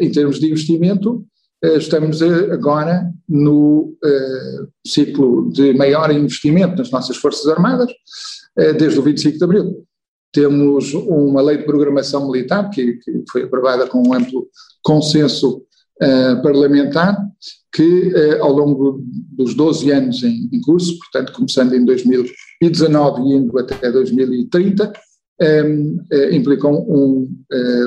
em 0.00 0.10
termos 0.10 0.40
de 0.40 0.46
investimento 0.46 1.22
estamos 1.62 2.22
eh, 2.22 2.52
agora 2.52 3.10
no 3.28 3.94
uh, 4.02 4.68
ciclo 4.86 5.50
de 5.52 5.74
maior 5.74 6.10
investimento 6.10 6.78
nas 6.78 6.90
nossas 6.90 7.16
Forças 7.16 7.46
Armadas, 7.46 7.90
uh, 8.58 8.72
desde 8.78 8.98
o 8.98 9.02
25 9.02 9.38
de 9.38 9.44
Abril. 9.44 9.86
Temos 10.32 10.94
uma 10.94 11.42
lei 11.42 11.58
de 11.58 11.64
programação 11.64 12.30
militar, 12.30 12.70
que, 12.70 12.94
que 12.94 13.24
foi 13.30 13.42
aprovada 13.42 13.86
com 13.86 14.02
um 14.06 14.14
amplo 14.14 14.48
consenso 14.82 15.62
uh, 16.02 16.42
parlamentar, 16.42 17.18
que 17.72 18.12
ao 18.40 18.52
longo 18.52 19.04
dos 19.32 19.54
12 19.54 19.92
anos 19.92 20.24
em, 20.24 20.48
em, 20.52 20.60
curso, 20.60 20.98
portanto 20.98 21.32
começando 21.32 21.72
em 21.72 21.84
2019 21.84 23.22
e 23.22 23.34
indo 23.36 23.56
até 23.58 23.92
2030, 23.92 24.92
um, 25.40 25.98
implicam 26.32 26.74
um 26.74 27.28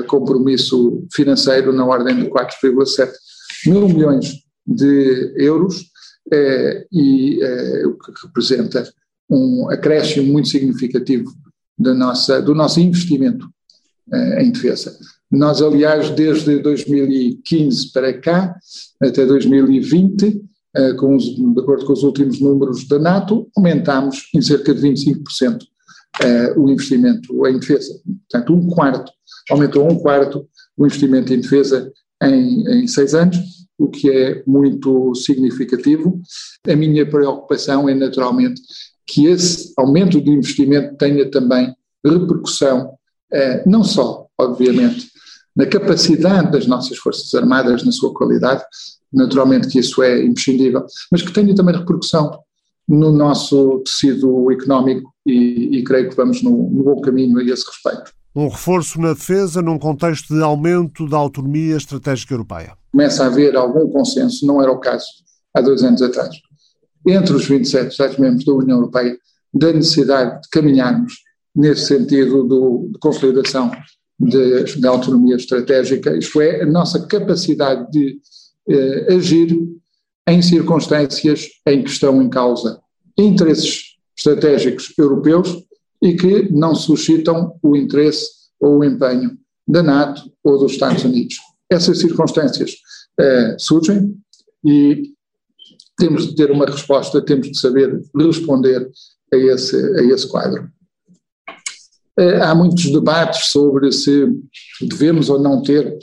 compromisso 0.06 1.06
financeiro 1.12 1.70
na 1.70 1.84
ordem 1.84 2.16
de 2.16 2.30
4,7 2.30 3.12
mil 3.66 3.88
milhões 3.88 4.44
de 4.66 5.34
euros, 5.36 5.92
eh, 6.32 6.86
e 6.90 7.38
eh, 7.42 7.86
o 7.86 7.98
que 7.98 8.10
representa 8.26 8.88
um 9.28 9.68
acréscimo 9.70 10.32
muito 10.32 10.48
significativo 10.48 11.30
nossa, 11.78 12.40
do 12.40 12.54
nosso 12.54 12.80
investimento 12.80 13.46
eh, 14.10 14.42
em 14.42 14.50
defesa. 14.50 14.96
Nós, 15.30 15.60
aliás, 15.60 16.10
desde 16.10 16.60
2015 16.60 17.92
para 17.92 18.18
cá, 18.18 18.56
até 19.02 19.26
2020, 19.26 20.42
com 20.98 21.14
os, 21.14 21.24
de 21.24 21.60
acordo 21.60 21.86
com 21.86 21.92
os 21.92 22.02
últimos 22.02 22.40
números 22.40 22.88
da 22.88 22.98
NATO, 22.98 23.48
aumentámos 23.56 24.28
em 24.34 24.42
cerca 24.42 24.74
de 24.74 24.80
25% 24.80 25.58
o 26.56 26.68
investimento 26.68 27.46
em 27.46 27.58
defesa. 27.58 28.00
Portanto, 28.28 28.54
um 28.54 28.68
quarto, 28.68 29.12
aumentou 29.50 29.88
um 29.88 29.96
quarto 29.96 30.48
o 30.76 30.84
investimento 30.84 31.32
em 31.32 31.40
defesa 31.40 31.92
em, 32.22 32.82
em 32.82 32.88
seis 32.88 33.14
anos, 33.14 33.36
o 33.78 33.88
que 33.88 34.10
é 34.10 34.42
muito 34.46 35.14
significativo. 35.14 36.20
A 36.66 36.76
minha 36.76 37.08
preocupação 37.08 37.88
é 37.88 37.94
naturalmente 37.94 38.60
que 39.06 39.26
esse 39.26 39.72
aumento 39.76 40.20
de 40.20 40.30
investimento 40.30 40.96
tenha 40.96 41.30
também 41.30 41.74
repercussão, 42.04 42.92
eh, 43.32 43.62
não 43.66 43.84
só, 43.84 44.26
obviamente, 44.38 45.08
na 45.54 45.66
capacidade 45.66 46.50
das 46.50 46.66
nossas 46.66 46.98
Forças 46.98 47.32
Armadas, 47.34 47.84
na 47.84 47.92
sua 47.92 48.12
qualidade, 48.12 48.64
naturalmente 49.12 49.68
que 49.68 49.78
isso 49.78 50.02
é 50.02 50.22
imprescindível, 50.22 50.84
mas 51.10 51.22
que 51.22 51.32
tenha 51.32 51.54
também 51.54 51.76
repercussão 51.76 52.38
no 52.88 53.10
nosso 53.10 53.80
tecido 53.80 54.50
económico 54.50 55.14
e, 55.24 55.78
e 55.78 55.84
creio 55.84 56.10
que 56.10 56.16
vamos 56.16 56.42
no, 56.42 56.70
no 56.70 56.82
bom 56.82 57.00
caminho 57.00 57.38
a 57.38 57.44
esse 57.44 57.64
respeito. 57.66 58.12
Um 58.34 58.48
reforço 58.48 59.00
na 59.00 59.12
defesa 59.14 59.62
num 59.62 59.78
contexto 59.78 60.34
de 60.34 60.42
aumento 60.42 61.06
da 61.08 61.16
autonomia 61.16 61.76
estratégica 61.76 62.34
europeia. 62.34 62.76
Começa 62.94 63.24
a 63.24 63.26
haver 63.26 63.56
algum 63.56 63.90
consenso, 63.90 64.46
não 64.46 64.62
era 64.62 64.70
o 64.70 64.78
caso 64.78 65.04
há 65.52 65.60
dois 65.60 65.82
anos 65.82 66.00
atrás, 66.00 66.32
entre 67.04 67.34
os 67.34 67.44
27 67.44 67.90
Estados-membros 67.90 68.44
da 68.44 68.52
União 68.52 68.78
Europeia, 68.78 69.18
da 69.52 69.72
necessidade 69.72 70.42
de 70.42 70.48
caminharmos 70.48 71.14
nesse 71.52 71.86
sentido 71.86 72.44
do, 72.44 72.88
de 72.92 72.98
consolidação 73.00 73.72
da 74.78 74.90
autonomia 74.90 75.34
estratégica, 75.34 76.16
isto 76.16 76.40
é, 76.40 76.62
a 76.62 76.66
nossa 76.66 77.04
capacidade 77.04 77.90
de 77.90 78.20
eh, 78.68 79.12
agir 79.12 79.58
em 80.28 80.40
circunstâncias 80.40 81.48
em 81.66 81.82
que 81.82 81.90
estão 81.90 82.22
em 82.22 82.28
causa 82.28 82.80
interesses 83.18 83.96
estratégicos 84.16 84.94
europeus 84.96 85.64
e 86.00 86.14
que 86.14 86.48
não 86.52 86.76
suscitam 86.76 87.58
o 87.60 87.76
interesse 87.76 88.30
ou 88.60 88.78
o 88.78 88.84
empenho 88.84 89.36
da 89.66 89.82
NATO 89.82 90.32
ou 90.44 90.60
dos 90.60 90.72
Estados 90.74 91.02
Unidos. 91.02 91.53
Essas 91.74 91.98
circunstâncias 91.98 92.72
eh, 93.18 93.56
surgem 93.58 94.16
e 94.64 95.14
temos 95.96 96.28
de 96.28 96.34
ter 96.34 96.50
uma 96.50 96.66
resposta, 96.66 97.24
temos 97.24 97.50
de 97.50 97.58
saber 97.58 98.00
responder 98.16 98.88
a 99.32 99.36
esse, 99.36 99.76
a 99.98 100.02
esse 100.04 100.28
quadro. 100.28 100.68
Eh, 102.18 102.40
há 102.40 102.54
muitos 102.54 102.90
debates 102.92 103.46
sobre 103.46 103.90
se 103.90 104.26
devemos 104.80 105.28
ou 105.28 105.38
não 105.40 105.62
ter 105.62 105.98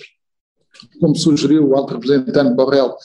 como 0.99 1.15
sugeriu 1.15 1.69
o 1.69 1.75
alto 1.75 1.93
representante 1.93 2.55
Borrell, 2.55 2.95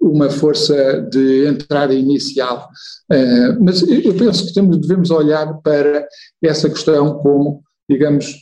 uma 0.00 0.30
força 0.30 1.02
de 1.10 1.46
entrada 1.46 1.94
inicial. 1.94 2.68
Uh, 3.12 3.62
mas 3.62 3.82
eu 3.82 4.14
penso 4.14 4.46
que 4.46 4.54
temos, 4.54 4.78
devemos 4.78 5.10
olhar 5.10 5.54
para 5.62 6.06
essa 6.42 6.68
questão 6.70 7.18
como, 7.18 7.62
digamos, 7.88 8.34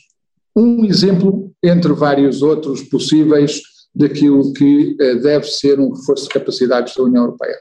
um 0.55 0.85
exemplo 0.85 1.51
entre 1.61 1.91
vários 1.93 2.41
outros 2.41 2.83
possíveis 2.83 3.61
daquilo 3.95 4.51
que 4.53 4.97
uh, 4.99 5.21
deve 5.21 5.45
ser 5.45 5.79
um 5.79 5.93
reforço 5.93 6.23
de 6.23 6.33
capacidades 6.33 6.93
da 6.95 7.03
União 7.03 7.23
Europeia. 7.23 7.57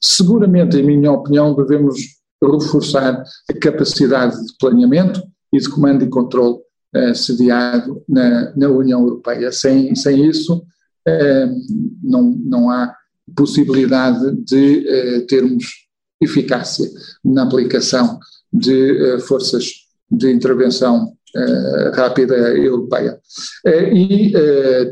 Seguramente, 0.00 0.76
em 0.76 0.82
minha 0.82 1.12
opinião, 1.12 1.54
devemos 1.54 1.96
reforçar 2.42 3.22
a 3.48 3.52
capacidade 3.54 4.36
de 4.44 4.52
planeamento 4.58 5.22
e 5.52 5.58
de 5.58 5.68
comando 5.68 6.04
e 6.04 6.08
controle 6.08 6.58
uh, 6.94 7.14
sediado 7.14 8.02
na, 8.08 8.52
na, 8.56 8.68
União 8.68 9.02
Europeia. 9.02 9.50
Sem, 9.52 9.94
sem 9.94 10.28
isso, 10.28 10.56
uh, 10.56 11.54
não, 12.02 12.22
não 12.44 12.70
há 12.70 12.94
possibilidade 13.34 14.36
de 14.42 14.86
uh, 14.86 15.26
termos 15.26 15.86
eficácia 16.20 16.88
na 17.24 17.42
aplicação 17.42 18.18
de 18.52 19.18
forças 19.20 19.66
de 20.10 20.32
intervenção 20.32 21.12
rápida 21.92 22.34
europeia. 22.56 23.20
e 23.92 24.32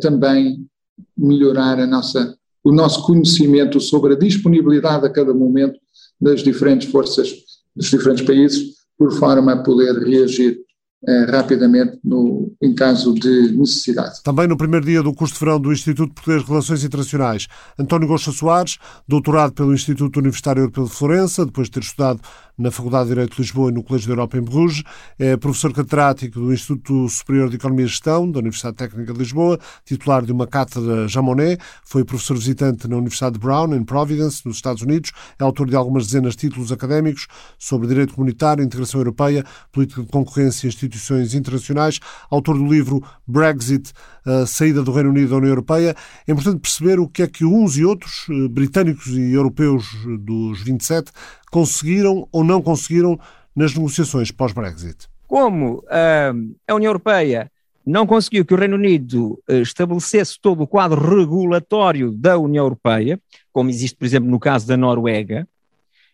também 0.03 0.67
melhorar 1.16 1.78
a 1.78 1.87
nossa, 1.87 2.37
o 2.62 2.73
nosso 2.73 3.04
conhecimento 3.04 3.80
sobre 3.80 4.14
a 4.14 4.18
disponibilidade 4.18 5.06
a 5.06 5.11
cada 5.11 5.33
momento 5.35 5.78
das 6.21 6.42
diferentes 6.42 6.90
forças 6.90 7.33
dos 7.75 7.90
diferentes 7.90 8.25
países, 8.25 8.75
por 8.97 9.12
forma 9.12 9.52
a 9.52 9.62
poder 9.62 9.92
reagir 9.99 10.59
eh, 11.06 11.26
rapidamente 11.30 11.99
no, 12.02 12.50
em 12.62 12.75
caso 12.75 13.12
de 13.12 13.52
necessidade. 13.52 14.23
Também 14.23 14.47
no 14.47 14.56
primeiro 14.56 14.87
dia 14.87 15.02
do 15.02 15.12
curso 15.12 15.35
de 15.35 15.40
verão 15.40 15.61
do 15.61 15.71
Instituto 15.71 16.14
Português 16.14 16.42
de 16.42 16.49
Relações 16.49 16.83
Internacionais, 16.83 17.47
António 17.78 18.09
Gosta 18.09 18.33
Soares, 18.33 18.78
doutorado 19.06 19.52
pelo 19.52 19.75
Instituto 19.75 20.18
Universitário 20.18 20.62
Europeu 20.62 20.85
de 20.85 20.90
Florença, 20.90 21.44
depois 21.44 21.66
de 21.66 21.73
ter 21.73 21.80
estudado 21.80 22.21
na 22.57 22.71
Faculdade 22.71 23.05
de 23.05 23.15
Direito 23.15 23.37
de 23.37 23.43
Lisboa 23.43 23.71
e 23.71 23.75
no 23.75 23.83
Colégio 23.83 24.09
da 24.09 24.13
Europa 24.13 24.39
em 24.39 24.43
Bruges, 24.43 24.83
é 25.19 25.37
professor 25.37 25.73
catedrático 25.73 26.39
do 26.41 26.53
Instituto 26.53 27.09
Superior 27.09 27.49
de 27.49 27.57
Economia 27.57 27.85
e 27.85 27.89
Gestão 27.89 28.31
da 28.31 28.39
Universidade 28.39 28.77
Técnica 28.77 29.13
de 29.13 29.19
Lisboa, 29.19 29.59
titular 29.85 30.25
de 30.25 30.33
uma 30.33 30.47
cátedra 30.47 31.09
Jean 31.09 31.23
Monnet, 31.23 31.61
foi 31.85 32.05
professor 32.05 32.37
visitante 32.37 32.89
na 32.89 32.97
Universidade 32.97 33.35
de 33.35 33.41
Brown, 33.41 33.75
em 33.75 33.85
Providence, 33.85 34.43
nos 34.45 34.57
Estados 34.57 34.83
Unidos, 34.83 35.13
é 35.39 35.45
autor 35.45 35.69
de 35.69 35.77
algumas 35.77 36.07
dezenas 36.07 36.33
de 36.33 36.39
títulos 36.39 36.71
académicos 36.71 37.27
sobre 37.59 37.89
direito 37.89 38.15
comunitário, 38.15 38.63
integração 38.63 39.01
europeia, 39.01 39.45
política 39.73 40.03
de 40.03 40.09
concorrência 40.09 40.67
e 40.67 40.69
instituições 40.69 41.35
internacionais, 41.35 41.99
autor 42.31 42.57
do 42.57 42.67
livro 42.67 43.03
Brexit, 43.27 43.93
a 44.25 44.47
saída 44.47 44.83
do 44.83 44.93
Reino 44.93 45.11
Unido 45.11 45.31
da 45.31 45.37
União 45.37 45.50
Europeia. 45.50 45.95
É 46.26 46.33
importante 46.33 46.61
perceber 46.61 46.99
o 46.99 47.09
que 47.09 47.23
é 47.23 47.26
que 47.26 47.45
uns 47.45 47.76
e 47.76 47.85
outros, 47.85 48.26
eh, 48.31 48.49
britânicos 48.49 49.07
e 49.09 49.33
europeus 49.33 49.87
dos 50.21 50.62
27, 50.62 51.12
conseguiram 51.50 52.26
ou 52.33 52.43
não 52.43 52.62
conseguiram 52.62 53.19
nas 53.54 53.75
negociações 53.75 54.31
pós-Brexit? 54.31 55.09
Como 55.26 55.78
uh, 55.78 56.54
a 56.66 56.75
União 56.75 56.90
Europeia 56.90 57.50
não 57.87 58.07
conseguiu 58.07 58.45
que 58.45 58.54
o 58.54 58.57
Reino 58.57 58.76
Unido 58.76 59.38
uh, 59.49 59.54
estabelecesse 59.57 60.38
todo 60.40 60.62
o 60.62 60.66
quadro 60.66 61.00
regulatório 61.00 62.11
da 62.11 62.38
União 62.38 62.64
Europeia, 62.64 63.21
como 63.52 63.71
existe, 63.71 63.97
por 63.97 64.04
exemplo, 64.07 64.31
no 64.31 64.40
caso 64.40 64.66
da 64.66 64.76
Noruega, 64.76 65.47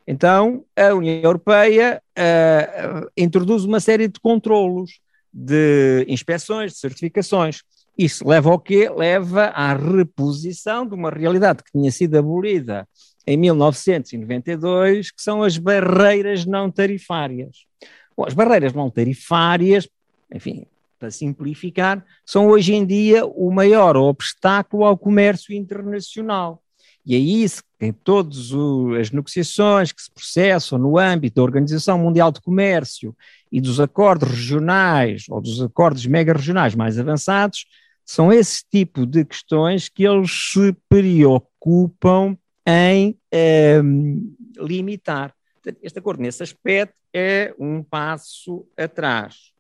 então 0.07 0.65
a 0.77 0.93
União 0.93 1.21
Europeia 1.23 2.03
uh, 2.19 3.09
introduz 3.17 3.65
uma 3.65 3.79
série 3.79 4.09
de 4.09 4.19
controlos, 4.19 4.99
de 5.33 6.05
inspeções, 6.09 6.73
de 6.73 6.79
certificações. 6.79 7.63
Isso 8.01 8.27
leva 8.27 8.49
ao 8.49 8.59
quê? 8.59 8.89
Leva 8.89 9.49
à 9.49 9.75
reposição 9.75 10.87
de 10.87 10.95
uma 10.95 11.11
realidade 11.11 11.63
que 11.63 11.71
tinha 11.71 11.93
sido 11.93 12.17
abolida 12.17 12.89
em 13.27 13.37
1992, 13.37 15.11
que 15.11 15.21
são 15.21 15.43
as 15.43 15.59
barreiras 15.59 16.47
não 16.47 16.71
tarifárias. 16.71 17.67
Bom, 18.17 18.25
as 18.27 18.33
barreiras 18.33 18.73
não 18.73 18.89
tarifárias, 18.89 19.87
enfim, 20.35 20.65
para 20.99 21.11
simplificar, 21.11 22.03
são 22.25 22.47
hoje 22.49 22.73
em 22.73 22.87
dia 22.87 23.27
o 23.27 23.51
maior 23.51 23.99
obstáculo 23.99 24.87
ao 24.87 24.97
comércio 24.97 25.55
internacional. 25.55 26.63
E 27.05 27.15
é 27.15 27.19
isso 27.19 27.63
que 27.79 27.93
todas 27.93 28.51
as 28.99 29.11
negociações 29.11 29.93
que 29.93 30.01
se 30.01 30.11
processam 30.11 30.79
no 30.79 30.97
âmbito 30.97 31.37
da 31.37 31.43
Organização 31.43 31.99
Mundial 31.99 32.33
de 32.33 32.41
Comércio 32.41 33.15
e 33.53 33.61
dos 33.61 33.79
acordos 33.79 34.31
regionais 34.31 35.25
ou 35.29 35.39
dos 35.39 35.61
acordos 35.61 36.07
mega-regionais 36.07 36.75
mais 36.75 36.99
avançados, 36.99 37.67
são 38.05 38.33
esse 38.33 38.65
tipo 38.69 39.07
de 39.07 39.25
questões 39.25 39.89
que 39.89 40.05
eles 40.05 40.31
se 40.53 40.73
preocupam 40.89 42.37
em 42.67 43.19
um, 43.83 44.35
limitar. 44.59 45.35
Este 45.83 45.99
acordo, 45.99 46.23
nesse 46.23 46.43
aspecto, 46.43 46.95
é 47.13 47.55
um 47.59 47.83
passo 47.83 48.67
atrás. 48.77 49.53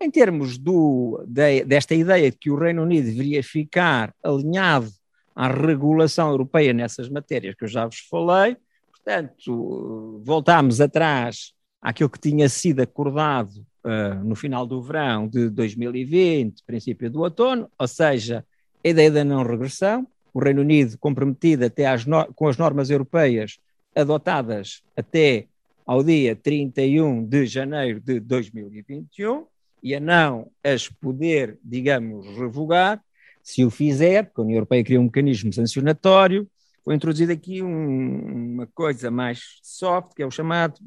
Em 0.00 0.10
termos 0.10 0.58
do, 0.58 1.24
de, 1.26 1.64
desta 1.64 1.94
ideia 1.94 2.30
de 2.30 2.36
que 2.36 2.50
o 2.50 2.58
Reino 2.58 2.82
Unido 2.82 3.06
deveria 3.06 3.42
ficar 3.42 4.14
alinhado 4.22 4.90
à 5.34 5.48
regulação 5.48 6.30
europeia 6.30 6.72
nessas 6.72 7.08
matérias 7.08 7.54
que 7.54 7.64
eu 7.64 7.68
já 7.68 7.86
vos 7.86 8.00
falei, 8.10 8.56
portanto, 8.90 10.20
voltámos 10.24 10.80
atrás 10.80 11.52
àquilo 11.82 12.08
que 12.08 12.20
tinha 12.20 12.48
sido 12.48 12.80
acordado 12.80 13.66
uh, 13.84 14.24
no 14.24 14.36
final 14.36 14.64
do 14.64 14.80
verão 14.80 15.26
de 15.26 15.50
2020, 15.50 16.62
princípio 16.64 17.10
do 17.10 17.20
outono, 17.20 17.68
ou 17.76 17.88
seja, 17.88 18.46
a 18.84 18.88
ideia 18.88 19.10
da 19.10 19.24
não 19.24 19.42
regressão, 19.42 20.06
o 20.32 20.40
Reino 20.40 20.62
Unido 20.62 20.96
comprometido 20.98 21.64
até 21.64 21.86
às 21.86 22.04
com 22.34 22.46
as 22.46 22.56
normas 22.56 22.88
europeias 22.88 23.58
adotadas 23.94 24.82
até 24.96 25.46
ao 25.84 26.02
dia 26.02 26.34
31 26.36 27.26
de 27.26 27.44
janeiro 27.44 28.00
de 28.00 28.20
2021 28.20 29.44
e 29.82 29.94
a 29.94 30.00
não 30.00 30.50
as 30.62 30.88
poder, 30.88 31.58
digamos, 31.62 32.24
revogar, 32.38 33.02
se 33.42 33.64
o 33.64 33.70
fizer, 33.70 34.24
porque 34.24 34.40
a 34.40 34.44
União 34.44 34.56
Europeia 34.58 34.84
cria 34.84 35.00
um 35.00 35.04
mecanismo 35.04 35.52
sancionatório, 35.52 36.48
foi 36.84 36.94
introduzido 36.94 37.32
aqui 37.32 37.62
um, 37.62 38.54
uma 38.54 38.66
coisa 38.68 39.10
mais 39.10 39.58
soft, 39.60 40.14
que 40.14 40.22
é 40.22 40.26
o 40.26 40.30
chamado 40.30 40.80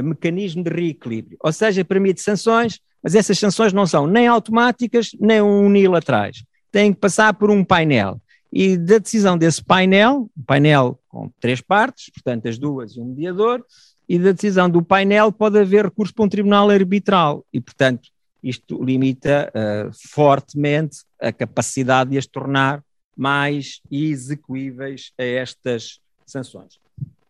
mecanismo 0.00 0.62
de 0.62 0.70
reequilíbrio, 0.70 1.36
ou 1.40 1.52
seja, 1.52 1.84
permite 1.84 2.20
sanções, 2.22 2.80
mas 3.02 3.14
essas 3.14 3.38
sanções 3.38 3.72
não 3.72 3.86
são 3.86 4.06
nem 4.06 4.26
automáticas 4.26 5.10
nem 5.20 5.40
unilaterais, 5.40 6.44
têm 6.70 6.92
que 6.92 7.00
passar 7.00 7.34
por 7.34 7.50
um 7.50 7.64
painel. 7.64 8.20
E 8.52 8.76
da 8.76 8.98
decisão 8.98 9.36
desse 9.36 9.64
painel, 9.64 10.30
painel 10.46 10.98
com 11.08 11.30
três 11.40 11.60
partes, 11.60 12.10
portanto 12.10 12.48
as 12.48 12.58
duas 12.58 12.96
e 12.96 13.00
um 13.00 13.06
mediador, 13.06 13.64
e 14.08 14.18
da 14.18 14.32
decisão 14.32 14.68
do 14.68 14.82
painel 14.82 15.32
pode 15.32 15.58
haver 15.58 15.86
recurso 15.86 16.14
para 16.14 16.24
um 16.24 16.28
tribunal 16.28 16.68
arbitral. 16.68 17.46
E, 17.52 17.60
portanto, 17.60 18.10
isto 18.42 18.82
limita 18.82 19.50
uh, 19.54 19.90
fortemente 20.10 20.98
a 21.20 21.32
capacidade 21.32 22.10
de 22.10 22.18
as 22.18 22.26
tornar 22.26 22.84
mais 23.16 23.80
execuíveis 23.90 25.12
a 25.18 25.22
estas 25.22 26.00
sanções. 26.26 26.81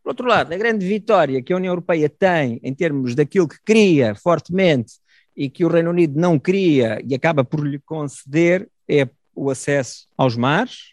Por 0.02 0.10
outro 0.10 0.26
lado, 0.26 0.52
a 0.52 0.56
grande 0.56 0.86
vitória 0.86 1.42
que 1.42 1.52
a 1.52 1.56
União 1.56 1.70
Europeia 1.70 2.08
tem 2.08 2.58
em 2.62 2.74
termos 2.74 3.14
daquilo 3.14 3.48
que 3.48 3.60
cria 3.64 4.14
fortemente 4.14 4.94
e 5.36 5.48
que 5.48 5.64
o 5.64 5.68
Reino 5.68 5.90
Unido 5.90 6.18
não 6.18 6.38
cria 6.38 7.00
e 7.06 7.14
acaba 7.14 7.44
por 7.44 7.66
lhe 7.66 7.78
conceder 7.78 8.68
é 8.88 9.08
o 9.34 9.50
acesso 9.50 10.08
aos 10.16 10.36
mares, 10.36 10.92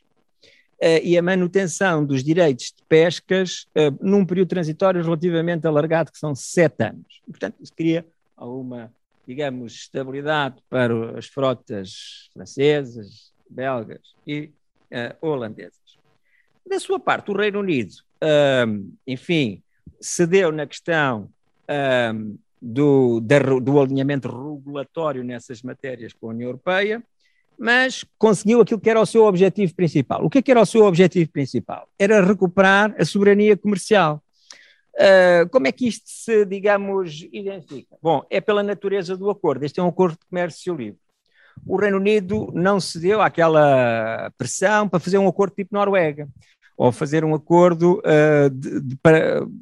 uh, 0.81 1.01
e 1.03 1.17
a 1.17 1.21
manutenção 1.21 2.05
dos 2.05 2.23
direitos 2.23 2.67
de 2.67 2.83
pescas 2.87 3.67
uh, 3.75 3.97
num 4.01 4.25
período 4.25 4.49
transitório 4.49 5.03
relativamente 5.03 5.67
alargado, 5.67 6.11
que 6.11 6.17
são 6.17 6.33
sete 6.33 6.83
anos. 6.83 7.21
E, 7.27 7.31
portanto, 7.31 7.55
isso 7.61 7.73
cria 7.75 8.05
alguma, 8.35 8.93
digamos, 9.27 9.73
estabilidade 9.73 10.61
para 10.69 11.17
as 11.17 11.27
frotas 11.27 12.29
francesas, 12.33 13.33
belgas 13.49 14.15
e 14.25 14.51
uh, 14.91 15.27
holandesas. 15.27 15.79
Da 16.65 16.79
sua 16.79 16.99
parte, 16.99 17.31
o 17.31 17.37
Reino 17.37 17.59
Unido, 17.59 17.95
enfim, 19.07 19.61
cedeu 19.99 20.51
na 20.51 20.65
questão 20.65 21.29
do, 22.61 23.21
do 23.61 23.79
alinhamento 23.79 24.27
regulatório 24.27 25.23
nessas 25.23 25.61
matérias 25.61 26.13
com 26.13 26.27
a 26.27 26.29
União 26.31 26.49
Europeia, 26.49 27.03
mas 27.57 28.05
conseguiu 28.17 28.61
aquilo 28.61 28.79
que 28.79 28.89
era 28.89 28.99
o 28.99 29.05
seu 29.05 29.25
objetivo 29.25 29.75
principal. 29.75 30.23
O 30.23 30.29
que, 30.29 30.39
é 30.39 30.41
que 30.41 30.51
era 30.51 30.61
o 30.61 30.65
seu 30.65 30.85
objetivo 30.85 31.29
principal? 31.31 31.87
Era 31.97 32.25
recuperar 32.25 32.95
a 32.97 33.03
soberania 33.03 33.57
comercial. 33.57 34.23
Uh, 34.95 35.47
como 35.49 35.67
é 35.67 35.71
que 35.71 35.87
isto 35.87 36.09
se, 36.09 36.45
digamos, 36.45 37.27
identifica? 37.31 37.95
Bom, 38.01 38.25
é 38.29 38.41
pela 38.41 38.63
natureza 38.63 39.15
do 39.15 39.29
acordo. 39.29 39.63
Este 39.63 39.79
é 39.79 39.83
um 39.83 39.89
acordo 39.89 40.13
de 40.13 40.25
comércio 40.29 40.75
livre. 40.75 40.99
O 41.65 41.77
Reino 41.77 41.97
Unido 41.97 42.49
não 42.53 42.79
cedeu 42.79 43.21
àquela 43.21 44.31
pressão 44.37 44.87
para 44.87 44.99
fazer 44.99 45.17
um 45.17 45.27
acordo 45.27 45.55
tipo 45.55 45.73
Noruega 45.73 46.27
ou 46.79 46.93
fazer 46.93 47.25
um 47.25 47.35
acordo 47.35 48.01
uh, 48.05 48.49
de, 48.49 48.79
de, 48.79 48.97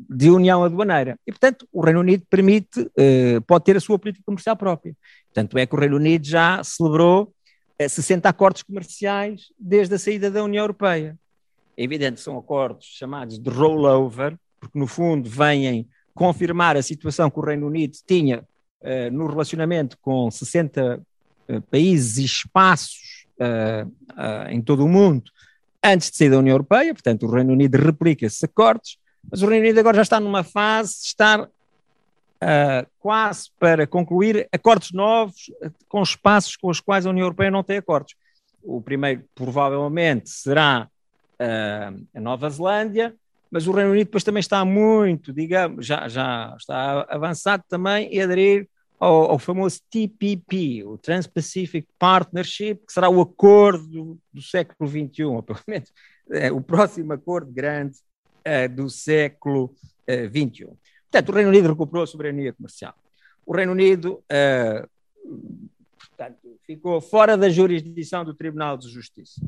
de, 0.08 0.30
união 0.30 0.64
aduaneira. 0.64 1.18
E, 1.26 1.32
portanto, 1.32 1.68
o 1.74 1.84
Reino 1.84 2.02
Unido 2.02 2.24
permite, 2.30 2.80
uh, 2.80 3.42
pode 3.48 3.64
ter 3.64 3.76
a 3.76 3.80
sua 3.80 3.98
política 3.98 4.24
comercial 4.24 4.56
própria. 4.56 4.96
Tanto 5.34 5.58
é 5.58 5.66
que 5.66 5.74
o 5.74 5.80
Reino 5.80 5.96
Unido 5.96 6.28
já 6.28 6.64
celebrou 6.64 7.34
60 7.80 8.30
acordos 8.30 8.62
comerciais 8.62 9.48
desde 9.60 9.96
a 9.96 10.00
saída 10.00 10.30
da 10.30 10.44
União 10.44 10.62
Europeia. 10.62 11.18
É 11.76 11.84
evidente 11.84 12.18
que 12.18 12.22
são 12.22 12.38
acordos 12.38 12.86
chamados 12.86 13.40
de 13.40 13.50
rollover, 13.50 14.38
porque 14.60 14.78
no 14.78 14.86
fundo 14.86 15.28
vêm 15.28 15.88
confirmar 16.14 16.78
a 16.78 16.84
situação 16.84 17.32
que 17.32 17.40
o 17.40 17.44
Reino 17.44 17.66
Unido 17.66 17.98
tinha 18.08 18.44
uh, 18.82 19.12
no 19.12 19.26
relacionamento 19.26 19.98
com 20.00 20.30
60 20.30 21.02
uh, 21.50 21.62
países 21.64 22.20
e 22.20 22.26
espaços 22.26 23.26
uh, 23.40 24.52
em 24.52 24.62
todo 24.62 24.86
o 24.86 24.88
mundo 24.88 25.32
antes 25.92 26.12
de 26.12 26.18
sair 26.18 26.30
da 26.30 26.40
União 26.40 26.54
Europeia, 26.54 26.94
portanto 26.94 27.26
o 27.26 27.32
Reino 27.32 27.54
Unido 27.54 27.76
replica 27.76 28.26
esses 28.26 28.44
acordos, 28.44 28.98
mas 29.30 29.42
o 29.42 29.48
Reino 29.48 29.66
Unido 29.66 29.80
agora 29.80 29.98
já 29.98 30.04
está 30.04 30.20
numa 30.20 30.44
fase 30.44 30.94
de 31.02 31.08
estar 31.08 31.50
quase 33.00 33.50
para 33.60 33.88
concluir 33.88 34.48
acordos 34.52 34.92
novos 34.92 35.52
com 35.90 36.04
espaços 36.04 36.56
com 36.56 36.70
os 36.70 36.80
quais 36.80 37.06
a 37.06 37.10
União 37.10 37.26
Europeia 37.26 37.50
não 37.50 37.64
tem 37.64 37.78
acordos. 37.78 38.16
O 38.64 38.82
primeiro, 38.82 39.24
provavelmente, 39.34 40.30
será 40.30 40.88
a 41.40 42.20
Nova 42.20 42.50
Zelândia, 42.50 43.16
mas 43.50 43.66
o 43.66 43.72
Reino 43.72 43.92
Unido 43.92 44.06
depois 44.06 44.24
também 44.24 44.40
está 44.40 44.64
muito, 44.64 45.34
digamos, 45.34 45.86
já, 45.86 46.08
já 46.08 46.54
está 46.58 47.08
avançado 47.10 47.64
também 47.68 48.08
em 48.08 48.22
aderir 48.22 48.68
ao, 49.00 49.32
ao 49.32 49.40
famoso 49.40 49.82
TPP, 49.90 50.84
o 50.84 50.98
Trans-Pacific 50.98 51.88
Partnership, 52.00 52.76
que 52.88 52.94
será 52.94 53.10
o 53.10 53.22
acordo 53.22 54.20
do, 54.32 54.42
século 54.42 54.90
XXI, 54.90 55.24
ou 55.24 55.44
pelo 55.44 55.60
menos 55.68 55.92
é, 56.32 56.52
o 56.52 56.62
próximo 56.62 57.14
acordo 57.14 57.52
grande 57.52 57.98
é, 58.44 58.68
do 58.68 58.90
século 58.90 59.74
XXI. 60.10 60.64
É, 60.64 60.68
portanto, 61.12 61.30
o 61.30 61.32
Reino 61.34 61.50
Unido 61.50 61.70
recuperou 61.70 62.04
a 62.04 62.08
soberania 62.08 62.54
comercial. 62.54 62.96
O 63.46 63.56
Reino 63.56 63.72
Unido 63.72 64.24
é, 64.30 64.88
portanto, 65.98 66.60
ficou 66.66 67.00
fora 67.00 67.38
da 67.38 67.50
jurisdição 67.50 68.26
do 68.26 68.34
Tribunal 68.34 68.78
de 68.78 68.90
Justiça 68.90 69.42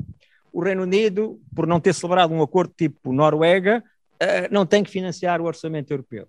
o 0.52 0.62
Reino 0.62 0.82
Unido, 0.82 1.40
por 1.54 1.66
não 1.66 1.80
ter 1.80 1.94
celebrado 1.94 2.34
um 2.34 2.42
acordo 2.42 2.72
tipo 2.76 3.12
Noruega, 3.12 3.82
uh, 4.22 4.48
não 4.52 4.66
tem 4.66 4.82
que 4.82 4.90
financiar 4.90 5.40
o 5.40 5.44
orçamento 5.44 5.90
europeu. 5.92 6.26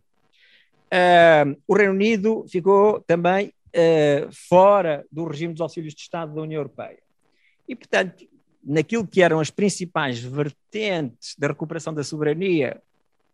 Uh, 0.93 1.55
o 1.67 1.73
Reino 1.73 1.93
Unido 1.93 2.45
ficou 2.49 2.99
também 3.01 3.47
uh, 3.47 4.29
fora 4.49 5.05
do 5.11 5.25
regime 5.25 5.53
dos 5.53 5.61
auxílios 5.61 5.93
de 5.93 6.01
Estado 6.01 6.33
da 6.33 6.41
União 6.41 6.59
Europeia. 6.59 6.99
E, 7.67 7.75
portanto, 7.75 8.27
naquilo 8.63 9.07
que 9.07 9.21
eram 9.21 9.39
as 9.39 9.49
principais 9.49 10.19
vertentes 10.19 11.35
da 11.37 11.47
recuperação 11.47 11.93
da 11.93 12.03
soberania, 12.03 12.81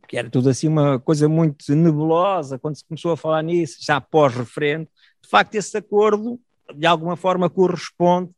que 0.08 0.18
era 0.18 0.30
tudo 0.30 0.50
assim 0.50 0.68
uma 0.68 1.00
coisa 1.00 1.28
muito 1.28 1.76
nebulosa 1.76 2.58
quando 2.58 2.76
se 2.76 2.86
começou 2.86 3.12
a 3.12 3.18
falar 3.18 3.42
nisso, 3.42 3.78
já 3.82 4.00
pós-referendo, 4.00 4.88
de 5.22 5.30
facto 5.30 5.56
esse 5.56 5.76
acordo, 5.78 6.40
de 6.74 6.86
alguma 6.86 7.16
forma, 7.16 7.50
corresponde 7.50 8.32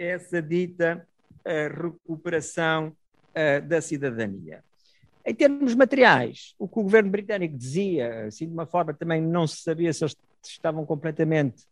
a 0.00 0.04
essa 0.04 0.42
dita 0.42 1.06
a 1.44 1.68
recuperação 1.68 2.88
uh, 2.88 3.66
da 3.66 3.80
cidadania. 3.80 4.62
Em 5.26 5.34
termos 5.34 5.74
materiais, 5.74 6.54
o 6.58 6.68
que 6.68 6.78
o 6.78 6.82
governo 6.82 7.10
britânico 7.10 7.56
dizia, 7.56 8.26
assim 8.26 8.46
de 8.46 8.52
uma 8.52 8.66
forma 8.66 8.92
também 8.92 9.22
não 9.22 9.46
se 9.46 9.62
sabia 9.62 9.92
se 9.92 10.04
eles 10.04 10.16
estavam 10.42 10.84
completamente 10.84 11.64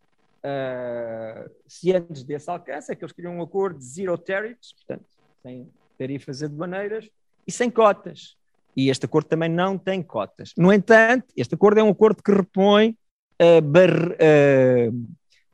uh, 0.43 1.51
cientes 1.67 2.23
desse 2.25 2.49
alcance, 2.51 2.91
é 2.91 2.95
que 2.95 3.05
eles 3.05 3.13
queriam 3.13 3.37
um 3.37 3.43
acordo 3.43 3.79
de 3.79 3.85
zero 3.85 4.17
tariffs, 4.17 4.73
portanto, 4.73 5.05
sem 5.43 5.69
tarifas 5.99 6.43
aduaneiras 6.43 7.11
e 7.47 7.53
sem 7.53 7.71
cotas. 7.71 8.37
E 8.75 8.89
este 8.89 9.05
acordo 9.05 9.29
também 9.29 9.51
não 9.51 9.77
tem 9.77 10.03
cotas. 10.03 10.55
No 10.57 10.73
entanto, 10.73 11.27
este 11.37 11.55
acordo 11.55 11.79
é 11.79 11.83
um 11.83 11.91
acordo 11.91 12.23
que 12.23 12.33
repõe 12.33 12.97
uh, 13.41 13.61
bar, 13.61 14.13
uh, 14.13 15.07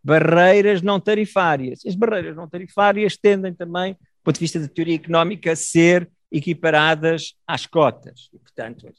barreiras 0.04 0.82
não 0.82 1.00
tarifárias. 1.00 1.80
As 1.84 1.96
barreiras 1.96 2.36
não 2.36 2.48
tarifárias 2.48 3.16
tendem 3.16 3.52
também 3.52 3.96
ponto 4.28 4.34
de 4.34 4.40
vista 4.40 4.60
da 4.60 4.68
teoria 4.68 4.94
económica, 4.94 5.56
ser 5.56 6.08
equiparadas 6.30 7.34
às 7.46 7.66
cotas. 7.66 8.28
E, 8.32 8.38
portanto, 8.38 8.92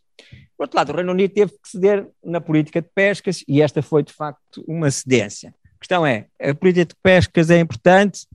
por 0.58 0.64
outro 0.64 0.78
lado, 0.78 0.92
o 0.92 0.96
Reino 0.96 1.12
Unido 1.12 1.34
teve 1.34 1.52
que 1.52 1.70
ceder 1.70 2.08
na 2.24 2.42
política 2.42 2.82
de 2.82 2.90
pescas 2.94 3.44
e 3.48 3.62
esta 3.62 3.82
foi, 3.82 4.04
de 4.04 4.14
facto, 4.14 4.64
uma 4.68 4.92
cedência. 4.92 5.54
A 5.76 5.80
questão 5.80 6.06
é, 6.06 6.28
a 6.42 6.54
política 6.54 6.86
de 6.86 6.96
pescas 7.02 7.50
é 7.50 7.60
importante, 7.60 8.28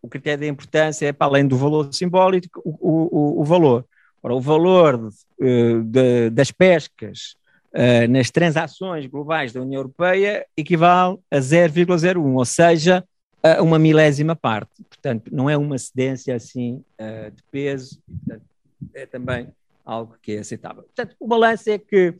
o 0.00 0.08
critério 0.08 0.40
da 0.40 0.46
importância 0.46 1.06
é, 1.06 1.12
para 1.12 1.26
além 1.26 1.46
do 1.46 1.56
valor 1.56 1.92
simbólico, 1.92 2.60
o, 2.64 3.38
o, 3.40 3.40
o 3.40 3.44
valor. 3.44 3.84
Ora, 4.22 4.34
o 4.34 4.40
valor 4.40 4.96
uh, 4.96 5.82
de, 5.82 6.30
das 6.30 6.50
pescas 6.50 7.36
uh, 7.74 8.10
nas 8.10 8.30
transações 8.30 9.06
globais 9.06 9.52
da 9.52 9.60
União 9.60 9.80
Europeia 9.80 10.46
equivale 10.56 11.18
a 11.30 11.38
0,01, 11.38 12.34
ou 12.34 12.44
seja, 12.44 13.04
a 13.44 13.62
uma 13.62 13.78
milésima 13.78 14.34
parte. 14.34 14.82
Portanto, 14.88 15.30
não 15.30 15.50
é 15.50 15.56
uma 15.56 15.76
cedência 15.76 16.34
assim 16.34 16.82
uh, 16.98 17.30
de 17.30 17.42
peso, 17.50 18.00
portanto, 18.06 18.46
é 18.94 19.04
também 19.04 19.48
algo 19.84 20.16
que 20.22 20.32
é 20.32 20.38
aceitável. 20.38 20.84
Portanto, 20.84 21.14
o 21.20 21.26
balanço 21.28 21.68
é 21.68 21.78
que 21.78 22.14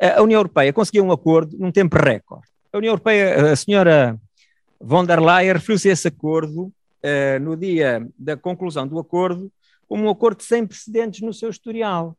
a 0.00 0.22
União 0.22 0.38
Europeia 0.38 0.72
conseguiu 0.72 1.04
um 1.04 1.12
acordo 1.12 1.56
num 1.58 1.70
tempo 1.70 1.96
recorde. 1.96 2.48
A 2.72 2.78
União 2.78 2.92
Europeia, 2.92 3.52
a 3.52 3.56
senhora 3.56 4.18
von 4.80 5.04
der 5.04 5.20
Leyen 5.20 5.52
referiu-se 5.52 5.90
a 5.90 5.92
esse 5.92 6.08
acordo 6.08 6.64
uh, 6.64 7.40
no 7.40 7.56
dia 7.56 8.08
da 8.18 8.36
conclusão 8.36 8.88
do 8.88 8.98
acordo 8.98 9.52
como 9.86 10.04
um 10.04 10.10
acordo 10.10 10.42
sem 10.42 10.66
precedentes 10.66 11.20
no 11.20 11.34
seu 11.34 11.50
historial. 11.50 12.16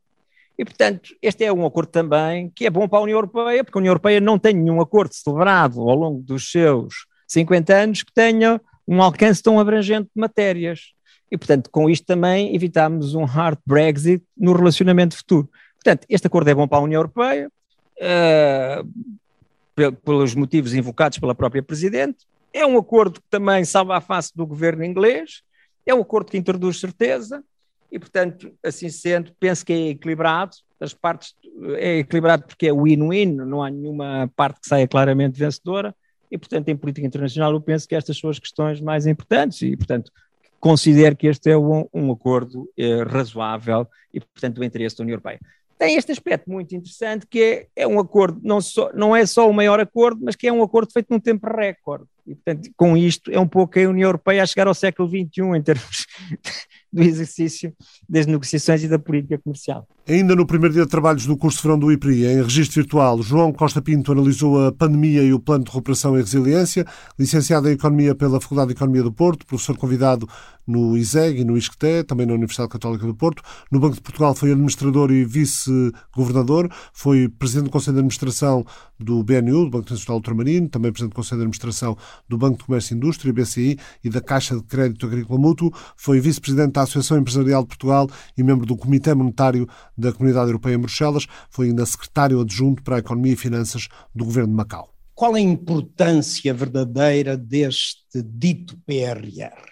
E, 0.56 0.64
portanto, 0.64 1.10
este 1.20 1.44
é 1.44 1.52
um 1.52 1.66
acordo 1.66 1.90
também 1.90 2.48
que 2.54 2.66
é 2.66 2.70
bom 2.70 2.86
para 2.88 3.00
a 3.00 3.02
União 3.02 3.16
Europeia, 3.16 3.64
porque 3.64 3.76
a 3.76 3.80
União 3.80 3.90
Europeia 3.90 4.20
não 4.20 4.38
tem 4.38 4.54
nenhum 4.54 4.80
acordo 4.80 5.12
celebrado 5.12 5.80
ao 5.80 5.96
longo 5.96 6.22
dos 6.22 6.52
seus 6.52 7.06
50 7.26 7.74
anos 7.74 8.02
que 8.02 8.12
tenha 8.12 8.60
um 8.86 9.02
alcance 9.02 9.42
tão 9.42 9.58
abrangente 9.58 10.10
de 10.14 10.20
matérias. 10.20 10.92
E, 11.30 11.38
portanto, 11.38 11.70
com 11.70 11.88
isto 11.88 12.06
também 12.06 12.54
evitamos 12.54 13.14
um 13.14 13.24
hard 13.24 13.58
Brexit 13.66 14.22
no 14.36 14.52
relacionamento 14.52 15.16
futuro. 15.16 15.48
Portanto, 15.74 16.06
este 16.08 16.26
acordo 16.26 16.48
é 16.48 16.54
bom 16.54 16.68
para 16.68 16.78
a 16.78 16.82
União 16.82 17.00
Europeia, 17.00 17.50
uh, 17.98 19.92
pelos 20.04 20.34
motivos 20.34 20.74
invocados 20.74 21.18
pela 21.18 21.34
própria 21.34 21.62
Presidente. 21.62 22.26
É 22.52 22.64
um 22.64 22.78
acordo 22.78 23.20
que 23.20 23.28
também 23.28 23.64
salva 23.64 23.96
a 23.96 24.00
face 24.00 24.30
do 24.34 24.46
governo 24.46 24.84
inglês. 24.84 25.42
É 25.84 25.94
um 25.94 26.00
acordo 26.00 26.30
que 26.30 26.38
introduz 26.38 26.78
certeza. 26.78 27.42
E, 27.90 27.98
portanto, 27.98 28.52
assim 28.62 28.88
sendo, 28.88 29.32
penso 29.40 29.64
que 29.64 29.72
é 29.72 29.88
equilibrado. 29.88 30.56
As 30.78 30.94
partes 30.94 31.34
é 31.76 31.98
equilibrado 31.98 32.44
porque 32.46 32.66
é 32.66 32.72
win-win, 32.72 33.34
não 33.34 33.62
há 33.62 33.70
nenhuma 33.70 34.30
parte 34.36 34.60
que 34.60 34.68
saia 34.68 34.86
claramente 34.86 35.38
vencedora 35.38 35.94
e, 36.34 36.38
portanto, 36.38 36.68
em 36.68 36.76
política 36.76 37.06
internacional 37.06 37.52
eu 37.52 37.60
penso 37.60 37.86
que 37.86 37.94
estas 37.94 38.18
são 38.18 38.28
as 38.28 38.40
questões 38.40 38.80
mais 38.80 39.06
importantes 39.06 39.62
e, 39.62 39.76
portanto, 39.76 40.10
considero 40.58 41.14
que 41.14 41.28
este 41.28 41.50
é 41.50 41.56
um, 41.56 41.86
um 41.94 42.10
acordo 42.10 42.68
eh, 42.76 43.04
razoável 43.04 43.86
e, 44.12 44.18
portanto, 44.18 44.56
do 44.56 44.64
interesse 44.64 44.96
da 44.96 45.02
União 45.02 45.14
Europeia. 45.14 45.38
Tem 45.78 45.94
este 45.96 46.10
aspecto 46.10 46.50
muito 46.50 46.74
interessante 46.74 47.24
que 47.24 47.68
é, 47.76 47.82
é 47.84 47.86
um 47.86 48.00
acordo, 48.00 48.40
não, 48.42 48.60
só, 48.60 48.92
não 48.92 49.14
é 49.14 49.24
só 49.26 49.48
o 49.48 49.54
maior 49.54 49.78
acordo, 49.78 50.22
mas 50.24 50.34
que 50.34 50.48
é 50.48 50.52
um 50.52 50.60
acordo 50.60 50.92
feito 50.92 51.06
num 51.08 51.20
tempo 51.20 51.46
recorde. 51.46 52.06
E, 52.26 52.34
portanto, 52.34 52.68
com 52.76 52.96
isto 52.96 53.30
é 53.30 53.38
um 53.38 53.46
pouco 53.46 53.78
a 53.78 53.82
União 53.82 54.08
Europeia 54.08 54.42
a 54.42 54.46
chegar 54.46 54.66
ao 54.66 54.74
século 54.74 55.08
XXI 55.08 55.56
em 55.56 55.62
termos 55.62 56.04
do 56.92 57.00
exercício 57.00 57.72
das 58.08 58.26
negociações 58.26 58.82
e 58.82 58.88
da 58.88 58.98
política 58.98 59.38
comercial. 59.38 59.86
Ainda 60.06 60.36
no 60.36 60.44
primeiro 60.44 60.74
dia 60.74 60.84
de 60.84 60.90
trabalhos 60.90 61.24
do 61.24 61.34
curso 61.34 61.56
de 61.56 61.62
verão 61.62 61.78
do 61.78 61.90
IPRI, 61.90 62.26
em 62.26 62.42
registro 62.42 62.82
virtual, 62.82 63.22
João 63.22 63.50
Costa 63.50 63.80
Pinto 63.80 64.12
analisou 64.12 64.66
a 64.66 64.70
pandemia 64.70 65.22
e 65.22 65.32
o 65.32 65.40
plano 65.40 65.64
de 65.64 65.70
recuperação 65.70 66.14
e 66.14 66.20
resiliência. 66.20 66.84
Licenciado 67.18 67.70
em 67.70 67.72
Economia 67.72 68.14
pela 68.14 68.38
Faculdade 68.38 68.68
de 68.68 68.74
Economia 68.74 69.02
do 69.02 69.10
Porto, 69.10 69.46
professor 69.46 69.78
convidado 69.78 70.28
no 70.66 70.96
ISEG 70.96 71.40
e 71.40 71.44
no 71.44 71.56
ISCTE, 71.56 72.04
também 72.06 72.26
na 72.26 72.34
Universidade 72.34 72.68
Católica 72.68 73.06
do 73.06 73.14
Porto. 73.14 73.42
No 73.70 73.80
Banco 73.80 73.94
de 73.94 74.02
Portugal 74.02 74.34
foi 74.34 74.52
administrador 74.52 75.10
e 75.10 75.24
vice-governador, 75.24 76.70
foi 76.92 77.28
presidente 77.28 77.64
do 77.64 77.70
Conselho 77.70 77.94
de 77.94 78.00
Administração 78.00 78.64
do 78.98 79.22
BNU, 79.22 79.64
do 79.64 79.70
Banco 79.70 79.90
Nacional 79.90 80.16
Ultramarino, 80.16 80.68
também 80.68 80.92
presidente 80.92 81.12
do 81.12 81.16
Conselho 81.16 81.38
de 81.38 81.44
Administração 81.44 81.96
do 82.28 82.38
Banco 82.38 82.58
de 82.58 82.64
Comércio 82.64 82.94
e 82.94 82.96
Indústria, 82.96 83.32
BCI, 83.32 83.78
e 84.02 84.10
da 84.10 84.20
Caixa 84.20 84.56
de 84.56 84.62
Crédito 84.64 85.06
Agrícola 85.06 85.38
Mútuo, 85.38 85.72
foi 85.96 86.20
vice-presidente 86.20 86.72
da 86.72 86.82
Associação 86.82 87.18
Empresarial 87.18 87.62
de 87.62 87.68
Portugal 87.68 88.08
e 88.36 88.42
membro 88.42 88.66
do 88.66 88.76
Comitê 88.76 89.14
Monetário 89.14 89.66
da 89.96 90.12
Comunidade 90.12 90.48
Europeia 90.48 90.74
em 90.74 90.78
Bruxelas, 90.78 91.26
foi 91.50 91.68
ainda 91.68 91.86
secretário 91.86 92.40
adjunto 92.40 92.82
para 92.82 92.96
a 92.96 92.98
Economia 92.98 93.32
e 93.32 93.36
Finanças 93.36 93.88
do 94.14 94.24
Governo 94.24 94.50
de 94.50 94.56
Macau. 94.56 94.92
Qual 95.14 95.34
a 95.34 95.40
importância 95.40 96.52
verdadeira 96.52 97.36
deste 97.36 98.22
dito 98.22 98.76
PRR? 98.84 99.70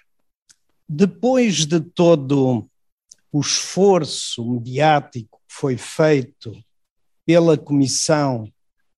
Depois 0.88 1.66
de 1.66 1.80
todo 1.80 2.68
o 3.32 3.40
esforço 3.40 4.48
mediático 4.48 5.40
que 5.48 5.54
foi 5.54 5.76
feito 5.76 6.52
pela 7.24 7.56
Comissão 7.56 8.46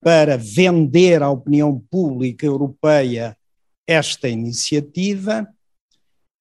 para 0.00 0.36
vender 0.36 1.22
à 1.22 1.30
opinião 1.30 1.78
pública 1.90 2.44
europeia 2.44 3.36
esta 3.86 4.28
iniciativa, 4.28 5.48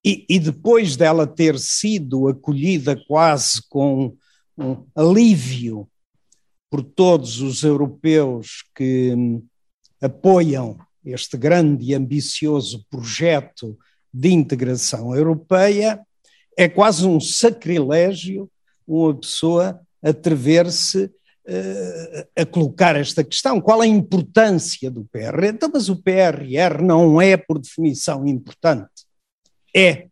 e, 0.06 0.26
e, 0.30 0.38
depois 0.38 0.98
dela 0.98 1.26
ter 1.26 1.58
sido 1.58 2.28
acolhida 2.28 3.02
quase 3.08 3.62
com 3.70 4.14
um 4.58 4.86
alívio 4.96 5.88
por 6.70 6.84
todos 6.84 7.42
os 7.42 7.64
europeus 7.64 8.64
que 8.76 9.14
hum, 9.16 9.46
apoiam 10.02 10.78
este 11.06 11.38
grande 11.38 11.86
e 11.86 11.94
ambicioso 11.94 12.86
projeto 12.90 13.78
de 14.14 14.32
integração 14.32 15.16
europeia, 15.16 16.00
é 16.58 16.70
quase 16.70 17.06
um 17.06 17.20
sacrilégio 17.20 18.50
uma 18.88 19.16
pessoa 19.16 19.80
atrever-se 20.02 21.06
uh, 21.06 22.28
a 22.36 22.46
colocar 22.46 22.96
esta 22.96 23.24
questão. 23.24 23.62
Qual 23.62 23.82
a 23.82 23.88
importância 23.88 24.92
do 24.92 25.06
PRR? 25.06 25.46
Então, 25.48 25.70
mas 25.74 25.90
o 25.90 25.96
PRR 25.96 26.82
não 26.84 27.22
é, 27.22 27.38
por 27.38 27.60
definição, 27.60 28.28
importante. 28.28 29.06
É. 29.76 30.08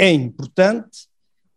É 0.00 0.10
importante, 0.10 1.08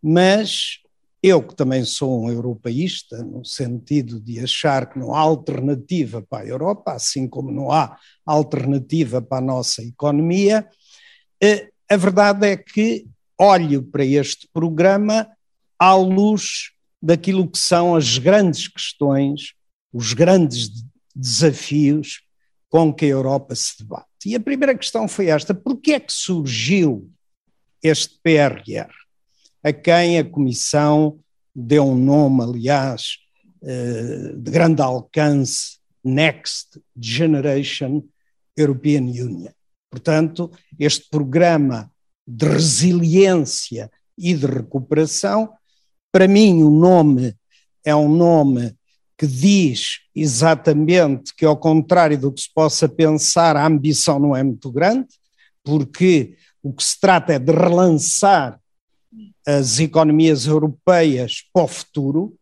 mas 0.02 0.81
eu, 1.22 1.40
que 1.42 1.54
também 1.54 1.84
sou 1.84 2.24
um 2.24 2.30
europeísta, 2.30 3.22
no 3.22 3.44
sentido 3.44 4.20
de 4.20 4.40
achar 4.40 4.90
que 4.90 4.98
não 4.98 5.14
há 5.14 5.20
alternativa 5.20 6.20
para 6.20 6.42
a 6.42 6.46
Europa, 6.46 6.92
assim 6.92 7.28
como 7.28 7.52
não 7.52 7.70
há 7.70 7.96
alternativa 8.26 9.22
para 9.22 9.38
a 9.38 9.46
nossa 9.46 9.82
economia, 9.82 10.66
eh, 11.40 11.70
a 11.88 11.96
verdade 11.96 12.46
é 12.48 12.56
que 12.56 13.06
olho 13.38 13.82
para 13.82 14.04
este 14.04 14.48
programa 14.52 15.28
à 15.78 15.94
luz 15.94 16.72
daquilo 17.00 17.48
que 17.48 17.58
são 17.58 17.94
as 17.94 18.18
grandes 18.18 18.66
questões, 18.66 19.54
os 19.92 20.12
grandes 20.12 20.70
desafios 21.14 22.22
com 22.68 22.92
que 22.92 23.04
a 23.04 23.08
Europa 23.08 23.54
se 23.54 23.78
debate. 23.78 24.06
E 24.26 24.34
a 24.34 24.40
primeira 24.40 24.76
questão 24.76 25.06
foi 25.06 25.26
esta: 25.26 25.54
por 25.54 25.76
que 25.76 25.92
é 25.92 26.00
que 26.00 26.12
surgiu 26.12 27.10
este 27.82 28.18
PRR? 28.22 29.01
A 29.62 29.72
quem 29.72 30.18
a 30.18 30.24
Comissão 30.24 31.18
deu 31.54 31.84
um 31.84 31.96
nome, 31.96 32.42
aliás, 32.42 33.18
eh, 33.62 34.34
de 34.36 34.50
grande 34.50 34.82
alcance, 34.82 35.78
Next 36.04 36.80
Generation 36.98 38.02
European 38.56 39.02
Union. 39.02 39.52
Portanto, 39.90 40.50
este 40.78 41.08
programa 41.08 41.90
de 42.26 42.46
resiliência 42.46 43.90
e 44.18 44.34
de 44.34 44.46
recuperação, 44.46 45.52
para 46.10 46.26
mim, 46.26 46.62
o 46.62 46.70
nome 46.70 47.36
é 47.84 47.94
um 47.94 48.08
nome 48.08 48.74
que 49.16 49.26
diz 49.26 50.00
exatamente 50.14 51.34
que, 51.34 51.44
ao 51.44 51.56
contrário 51.56 52.18
do 52.18 52.32
que 52.32 52.40
se 52.40 52.52
possa 52.52 52.88
pensar, 52.88 53.56
a 53.56 53.66
ambição 53.66 54.18
não 54.18 54.34
é 54.34 54.42
muito 54.42 54.72
grande, 54.72 55.08
porque 55.62 56.36
o 56.62 56.72
que 56.72 56.82
se 56.82 56.98
trata 56.98 57.34
é 57.34 57.38
de 57.38 57.52
relançar 57.52 58.58
as 59.46 59.80
economias 59.80 60.46
europeias 60.46 61.42
para 61.52 61.64
o 61.64 61.68
futuro 61.68 62.36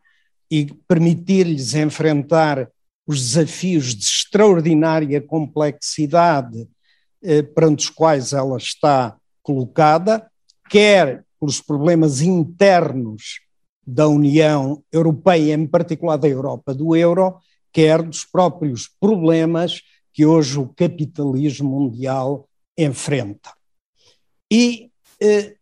e 0.51 0.67
permitir-lhes 0.87 1.75
enfrentar 1.75 2.69
os 3.07 3.21
desafios 3.21 3.95
de 3.95 4.05
extraordinária 4.05 5.21
complexidade 5.21 6.69
eh, 7.23 7.43
perante 7.43 7.85
os 7.85 7.91
quais 7.91 8.33
ela 8.33 8.57
está 8.57 9.17
colocada, 9.43 10.31
quer 10.69 11.25
pelos 11.39 11.61
problemas 11.61 12.21
internos 12.21 13.41
da 13.87 14.07
União 14.07 14.83
Europeia, 14.93 15.55
em 15.55 15.67
particular 15.67 16.17
da 16.17 16.29
Europa 16.29 16.75
do 16.75 16.95
euro, 16.95 17.39
quer 17.73 18.03
dos 18.03 18.25
próprios 18.25 18.89
problemas 19.01 19.81
que 20.13 20.27
hoje 20.27 20.59
o 20.59 20.69
capitalismo 20.69 21.81
mundial 21.81 22.49
enfrenta. 22.77 23.53
E 24.51 24.91
eh, 25.21 25.57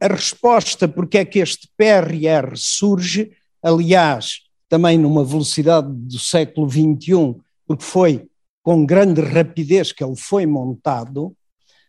a 0.00 0.06
resposta 0.06 0.86
porque 0.86 1.18
é 1.18 1.24
que 1.24 1.38
este 1.38 1.68
PRR 1.76 2.56
surge, 2.56 3.32
aliás, 3.62 4.42
também 4.68 4.98
numa 4.98 5.24
velocidade 5.24 5.88
do 5.90 6.18
século 6.18 6.68
XXI, 6.70 7.36
porque 7.66 7.84
foi 7.84 8.28
com 8.62 8.84
grande 8.84 9.20
rapidez 9.20 9.92
que 9.92 10.04
ele 10.04 10.16
foi 10.16 10.44
montado, 10.46 11.34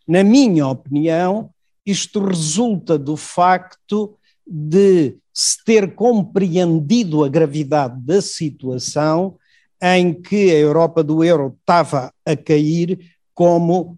na 0.08 0.24
minha 0.24 0.68
opinião, 0.68 1.50
isto 1.86 2.24
resulta 2.24 2.98
do 2.98 3.16
facto 3.18 4.16
de 4.46 5.18
se 5.34 5.64
ter 5.64 5.94
compreendido 5.94 7.24
a 7.24 7.30
gravidade 7.30 8.00
da 8.02 8.22
situação 8.22 9.38
em 9.82 10.14
que 10.14 10.52
a 10.52 10.58
Europa 10.58 11.04
do 11.04 11.24
euro 11.24 11.56
estava 11.60 12.14
a 12.26 12.36
cair 12.36 13.16
como 13.34 13.98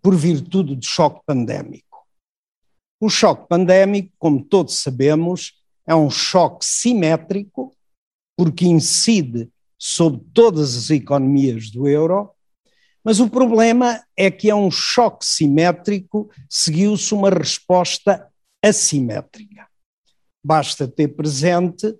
por 0.00 0.16
virtude 0.16 0.74
do 0.74 0.84
choque 0.84 1.20
pandémico. 1.26 1.91
O 3.02 3.08
choque 3.08 3.48
pandémico, 3.48 4.12
como 4.16 4.44
todos 4.44 4.78
sabemos, 4.78 5.60
é 5.84 5.92
um 5.92 6.08
choque 6.08 6.64
simétrico, 6.64 7.74
porque 8.36 8.64
incide 8.64 9.50
sobre 9.76 10.20
todas 10.32 10.76
as 10.76 10.88
economias 10.88 11.68
do 11.68 11.88
euro, 11.88 12.30
mas 13.02 13.18
o 13.18 13.28
problema 13.28 14.00
é 14.16 14.30
que 14.30 14.48
é 14.48 14.54
um 14.54 14.70
choque 14.70 15.26
simétrico, 15.26 16.30
seguiu-se 16.48 17.12
uma 17.12 17.28
resposta 17.28 18.28
assimétrica. 18.64 19.66
Basta 20.40 20.86
ter 20.86 21.08
presente, 21.08 21.92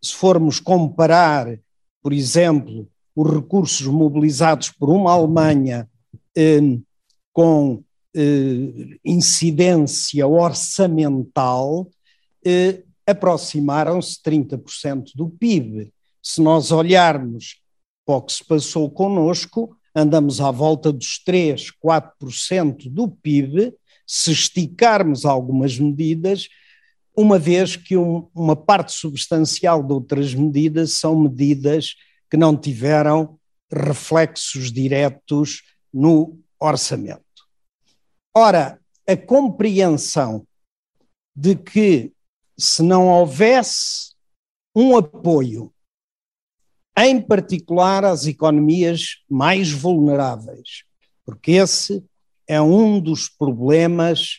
se 0.00 0.14
formos 0.14 0.60
comparar, 0.60 1.58
por 2.00 2.12
exemplo, 2.12 2.88
os 3.16 3.28
recursos 3.28 3.88
mobilizados 3.88 4.70
por 4.70 4.88
uma 4.88 5.10
Alemanha 5.10 5.90
eh, 6.36 6.60
com 7.32 7.82
eh, 8.14 8.98
incidência 9.04 10.26
orçamental 10.26 11.88
eh, 12.44 12.82
aproximaram-se 13.06 14.22
30% 14.22 15.10
do 15.14 15.28
PIB. 15.28 15.92
Se 16.22 16.40
nós 16.40 16.70
olharmos 16.70 17.60
para 18.06 18.16
o 18.16 18.22
que 18.22 18.32
se 18.32 18.44
passou 18.44 18.90
conosco, 18.90 19.76
andamos 19.94 20.40
à 20.40 20.50
volta 20.50 20.92
dos 20.92 21.18
3, 21.24 21.70
4% 21.84 22.88
do 22.90 23.08
PIB, 23.08 23.74
se 24.06 24.32
esticarmos 24.32 25.24
algumas 25.24 25.78
medidas, 25.78 26.48
uma 27.16 27.38
vez 27.38 27.76
que 27.76 27.96
um, 27.96 28.28
uma 28.34 28.56
parte 28.56 28.92
substancial 28.92 29.82
de 29.82 29.92
outras 29.92 30.34
medidas 30.34 30.94
são 30.94 31.18
medidas 31.18 31.94
que 32.30 32.36
não 32.36 32.56
tiveram 32.56 33.38
reflexos 33.72 34.72
diretos 34.72 35.62
no 35.92 36.38
orçamento. 36.60 37.23
Ora, 38.36 38.80
a 39.08 39.16
compreensão 39.16 40.44
de 41.36 41.54
que 41.54 42.12
se 42.58 42.82
não 42.82 43.08
houvesse 43.08 44.12
um 44.74 44.96
apoio, 44.96 45.72
em 46.98 47.20
particular 47.20 48.04
às 48.04 48.26
economias 48.26 49.22
mais 49.30 49.70
vulneráveis, 49.70 50.82
porque 51.24 51.52
esse 51.52 52.04
é 52.48 52.60
um 52.60 52.98
dos 52.98 53.28
problemas, 53.28 54.38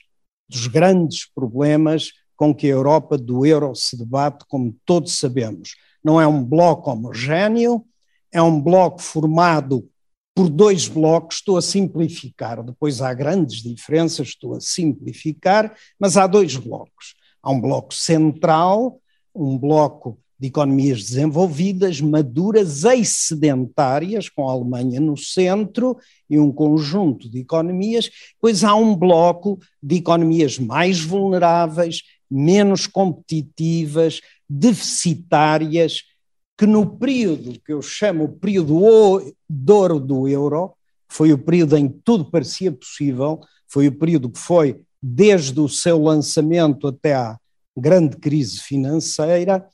dos 0.49 0.67
grandes 0.67 1.25
problemas 1.25 2.12
com 2.36 2.53
que 2.53 2.67
a 2.67 2.71
Europa 2.71 3.17
do 3.17 3.45
euro 3.45 3.73
se 3.75 3.97
debate, 3.97 4.43
como 4.49 4.75
todos 4.86 5.17
sabemos. 5.17 5.75
Não 6.03 6.19
é 6.19 6.27
um 6.27 6.43
bloco 6.43 6.91
homogéneo, 6.91 7.86
é 8.29 8.41
um 8.41 8.62
bloco 8.62 9.01
formado 9.01 9.89
por 10.35 10.49
dois 10.49 10.89
blocos, 10.89 11.37
estou 11.37 11.57
a 11.57 11.61
simplificar, 11.61 12.61
depois 12.61 13.01
há 13.01 13.13
grandes 13.13 13.63
diferenças, 13.63 14.27
estou 14.27 14.53
a 14.53 14.59
simplificar, 14.59 15.73
mas 15.97 16.17
há 16.17 16.27
dois 16.27 16.57
blocos. 16.57 17.15
Há 17.41 17.49
um 17.51 17.61
bloco 17.61 17.93
central, 17.93 18.99
um 19.33 19.57
bloco 19.57 20.19
de 20.37 20.47
economias 20.47 21.03
desenvolvidas, 21.05 22.01
maduras, 22.01 22.83
excedentárias, 22.83 24.27
com 24.27 24.49
a 24.49 24.51
Alemanha 24.51 24.99
no 24.99 25.15
centro 25.15 25.97
e 26.29 26.37
um 26.37 26.51
conjunto 26.51 27.29
de 27.29 27.39
economias, 27.39 28.09
pois 28.41 28.61
há 28.61 28.75
um 28.75 28.93
bloco 28.93 29.57
de 29.81 29.95
economias 29.95 30.59
mais 30.59 30.99
vulneráveis, 30.99 32.01
menos 32.29 32.87
competitivas, 32.87 34.19
deficitárias, 34.49 36.03
que 36.57 36.65
no 36.65 36.97
período 36.97 37.59
que 37.59 37.73
eu 37.73 37.81
chamo 37.81 38.25
o 38.25 38.29
período 38.29 39.35
de 39.49 39.71
ouro 39.71 39.99
do 39.99 40.27
euro, 40.27 40.73
foi 41.07 41.33
o 41.33 41.37
período 41.37 41.77
em 41.77 41.87
que 41.89 41.99
tudo 42.03 42.29
parecia 42.31 42.71
possível, 42.71 43.41
foi 43.67 43.87
o 43.87 43.97
período 43.97 44.29
que 44.29 44.39
foi 44.39 44.81
desde 45.01 45.59
o 45.59 45.69
seu 45.69 46.01
lançamento 46.01 46.87
até 46.87 47.13
à 47.13 47.37
grande 47.77 48.17
crise 48.17 48.59
financeira, 48.59 49.67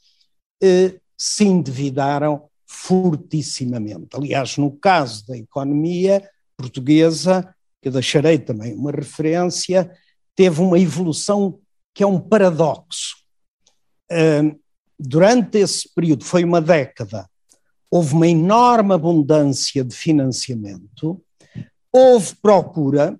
eh, 0.61 0.99
se 1.17 1.45
endividaram 1.45 2.49
fortissimamente. 2.65 4.15
Aliás, 4.15 4.57
no 4.57 4.71
caso 4.71 5.27
da 5.27 5.37
economia 5.37 6.27
portuguesa, 6.57 7.53
que 7.81 7.89
eu 7.89 7.91
deixarei 7.91 8.39
também 8.39 8.73
uma 8.73 8.91
referência, 8.91 9.91
teve 10.35 10.61
uma 10.61 10.79
evolução 10.79 11.59
que 11.93 12.03
é 12.03 12.07
um 12.07 12.19
paradoxo. 12.19 13.17
Uh, 14.11 14.59
durante 15.01 15.57
esse 15.57 15.89
período, 15.93 16.23
foi 16.23 16.43
uma 16.43 16.61
década, 16.61 17.27
houve 17.89 18.13
uma 18.13 18.27
enorme 18.27 18.93
abundância 18.93 19.83
de 19.83 19.95
financiamento, 19.95 21.21
houve 21.91 22.35
procura, 22.35 23.19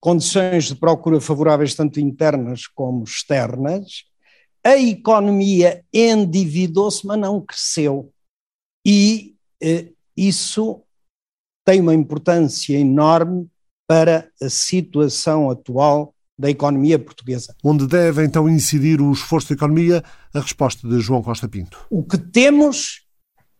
condições 0.00 0.64
de 0.64 0.74
procura 0.74 1.20
favoráveis 1.20 1.74
tanto 1.74 2.00
internas 2.00 2.66
como 2.66 3.04
externas, 3.04 4.04
a 4.64 4.76
economia 4.76 5.84
endividou-se, 5.92 7.06
mas 7.06 7.18
não 7.18 7.40
cresceu. 7.40 8.12
E 8.84 9.36
eh, 9.62 9.92
isso 10.16 10.82
tem 11.64 11.80
uma 11.80 11.94
importância 11.94 12.76
enorme 12.76 13.48
para 13.86 14.30
a 14.42 14.48
situação 14.48 15.50
atual 15.50 16.14
da 16.38 16.48
economia 16.48 16.98
portuguesa. 16.98 17.54
Onde 17.64 17.86
deve 17.86 18.24
então 18.24 18.48
incidir 18.48 19.00
o 19.00 19.12
esforço 19.12 19.48
da 19.48 19.54
economia? 19.54 20.04
A 20.32 20.40
resposta 20.40 20.86
de 20.86 21.00
João 21.00 21.22
Costa 21.22 21.48
Pinto. 21.48 21.86
O 21.90 22.02
que 22.04 22.16
temos, 22.16 23.06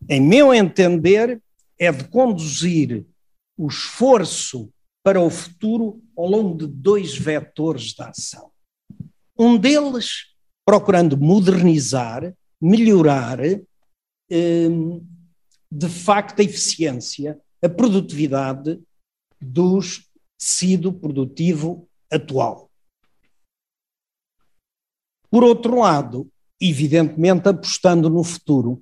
em 0.07 0.21
meu 0.21 0.53
entender, 0.53 1.41
é 1.77 1.91
de 1.91 2.05
conduzir 2.05 3.05
o 3.57 3.67
esforço 3.67 4.69
para 5.03 5.19
o 5.19 5.29
futuro 5.29 6.01
ao 6.15 6.27
longo 6.27 6.57
de 6.57 6.67
dois 6.67 7.17
vetores 7.17 7.93
de 7.93 8.01
ação. 8.03 8.51
Um 9.37 9.57
deles, 9.57 10.27
procurando 10.65 11.17
modernizar, 11.17 12.33
melhorar, 12.61 13.39
hum, 14.31 15.05
de 15.71 15.89
facto, 15.89 16.41
a 16.41 16.43
eficiência, 16.43 17.39
a 17.61 17.69
produtividade 17.69 18.79
dos 19.41 20.09
tecido 20.39 20.93
produtivo 20.93 21.87
atual. 22.09 22.68
Por 25.29 25.43
outro 25.43 25.79
lado, 25.79 26.27
evidentemente 26.59 27.47
apostando 27.47 28.09
no 28.09 28.23
futuro. 28.23 28.81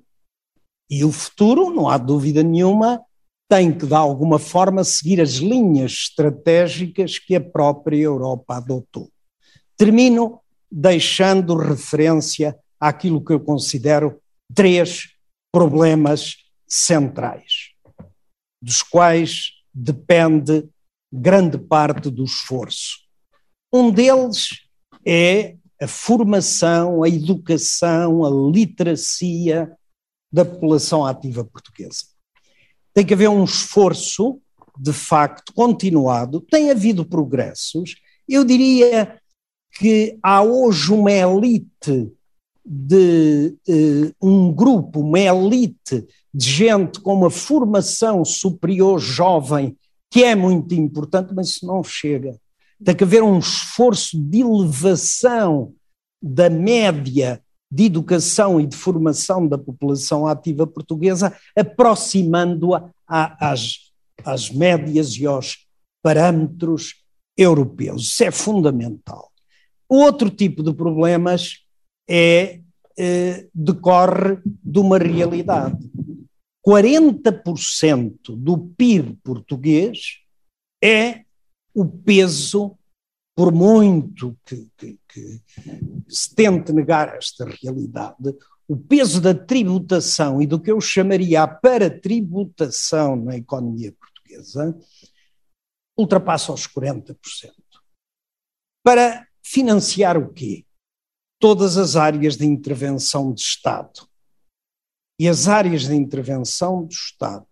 E 0.90 1.04
o 1.04 1.12
futuro, 1.12 1.70
não 1.70 1.88
há 1.88 1.98
dúvida 1.98 2.42
nenhuma, 2.42 3.02
tem 3.48 3.76
que 3.76 3.86
de 3.86 3.94
alguma 3.94 4.38
forma 4.38 4.84
seguir 4.84 5.20
as 5.20 5.34
linhas 5.34 5.92
estratégicas 5.92 7.18
que 7.18 7.34
a 7.34 7.40
própria 7.40 7.96
Europa 7.96 8.56
adotou. 8.56 9.10
Termino 9.76 10.40
deixando 10.70 11.56
referência 11.56 12.58
àquilo 12.78 13.24
que 13.24 13.32
eu 13.32 13.40
considero 13.40 14.20
três 14.54 15.14
problemas 15.50 16.36
centrais, 16.66 17.72
dos 18.62 18.82
quais 18.82 19.52
depende 19.72 20.68
grande 21.10 21.56
parte 21.56 22.10
do 22.10 22.24
esforço. 22.24 22.98
Um 23.72 23.90
deles 23.90 24.66
é 25.06 25.56
a 25.80 25.86
formação, 25.86 27.02
a 27.02 27.08
educação, 27.08 28.24
a 28.24 28.50
literacia 28.50 29.70
da 30.32 30.44
população 30.44 31.04
ativa 31.06 31.44
portuguesa. 31.44 32.04
Tem 32.92 33.06
que 33.06 33.14
haver 33.14 33.28
um 33.28 33.44
esforço, 33.44 34.40
de 34.78 34.92
facto, 34.92 35.52
continuado. 35.54 36.40
Tem 36.40 36.70
havido 36.70 37.04
progressos. 37.04 37.96
Eu 38.28 38.44
diria 38.44 39.18
que 39.78 40.18
há 40.22 40.42
hoje 40.42 40.92
uma 40.92 41.12
elite 41.12 42.12
de 42.64 43.56
uh, 43.68 44.14
um 44.20 44.52
grupo, 44.52 45.00
uma 45.00 45.20
elite 45.20 46.06
de 46.34 46.50
gente 46.50 47.00
com 47.00 47.14
uma 47.14 47.30
formação 47.30 48.24
superior 48.24 48.98
jovem 48.98 49.76
que 50.10 50.24
é 50.24 50.34
muito 50.34 50.74
importante, 50.74 51.32
mas 51.34 51.48
isso 51.48 51.66
não 51.66 51.82
chega. 51.82 52.38
Tem 52.84 52.94
que 52.94 53.04
haver 53.04 53.22
um 53.22 53.38
esforço 53.38 54.18
de 54.20 54.40
elevação 54.40 55.74
da 56.22 56.48
média 56.48 57.42
de 57.70 57.84
educação 57.84 58.60
e 58.60 58.66
de 58.66 58.76
formação 58.76 59.46
da 59.46 59.58
população 59.58 60.26
ativa 60.26 60.66
portuguesa, 60.66 61.36
aproximando-a 61.54 62.90
às, 63.06 63.92
às 64.24 64.50
médias 64.50 65.16
e 65.16 65.26
aos 65.26 65.66
parâmetros 66.02 67.04
europeus. 67.36 68.04
Isso 68.04 68.24
é 68.24 68.30
fundamental. 68.30 69.30
Outro 69.88 70.30
tipo 70.30 70.62
de 70.62 70.72
problemas 70.72 71.64
é, 72.08 72.60
eh, 72.98 73.46
decorre 73.54 74.38
de 74.44 74.78
uma 74.78 74.98
realidade. 74.98 75.90
40% 76.66 78.36
do 78.36 78.58
PIB 78.58 79.18
português 79.22 80.18
é 80.82 81.24
o 81.78 81.86
peso, 81.86 82.76
por 83.36 83.52
muito 83.52 84.36
que, 84.44 84.68
que, 84.76 84.98
que, 85.08 85.42
se 86.08 86.34
tente 86.34 86.72
negar 86.72 87.16
esta 87.16 87.44
realidade, 87.44 88.36
o 88.66 88.76
peso 88.76 89.20
da 89.20 89.32
tributação 89.32 90.42
e 90.42 90.46
do 90.46 90.60
que 90.60 90.72
eu 90.72 90.80
chamaria 90.80 91.44
a 91.44 91.46
paratributação 91.46 93.14
na 93.14 93.36
economia 93.36 93.92
portuguesa 93.92 94.76
ultrapassa 95.96 96.52
os 96.52 96.66
40%. 96.66 97.16
Para 98.84 99.28
financiar 99.44 100.18
o 100.18 100.32
quê? 100.32 100.66
Todas 101.40 101.76
as 101.76 101.94
áreas 101.94 102.36
de 102.36 102.44
intervenção 102.44 103.32
de 103.32 103.40
Estado 103.40 104.08
e 105.16 105.28
as 105.28 105.46
áreas 105.46 105.82
de 105.82 105.94
intervenção 105.94 106.84
do 106.84 106.92
Estado, 106.92 107.46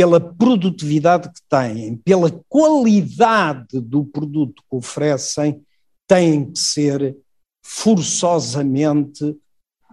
pela 0.00 0.18
produtividade 0.18 1.28
que 1.28 1.42
têm, 1.46 1.94
pela 1.98 2.30
qualidade 2.48 3.78
do 3.78 4.02
produto 4.02 4.62
que 4.62 4.74
oferecem, 4.74 5.62
têm 6.08 6.50
que 6.50 6.58
ser 6.58 7.18
forçosamente 7.62 9.36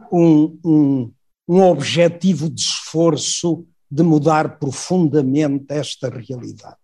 um, 0.09 0.57
um, 0.63 1.11
um 1.45 1.61
objetivo 1.61 2.49
de 2.49 2.61
esforço 2.61 3.67
de 3.91 4.01
mudar 4.01 4.57
profundamente 4.57 5.65
esta 5.67 6.07
realidade. 6.07 6.77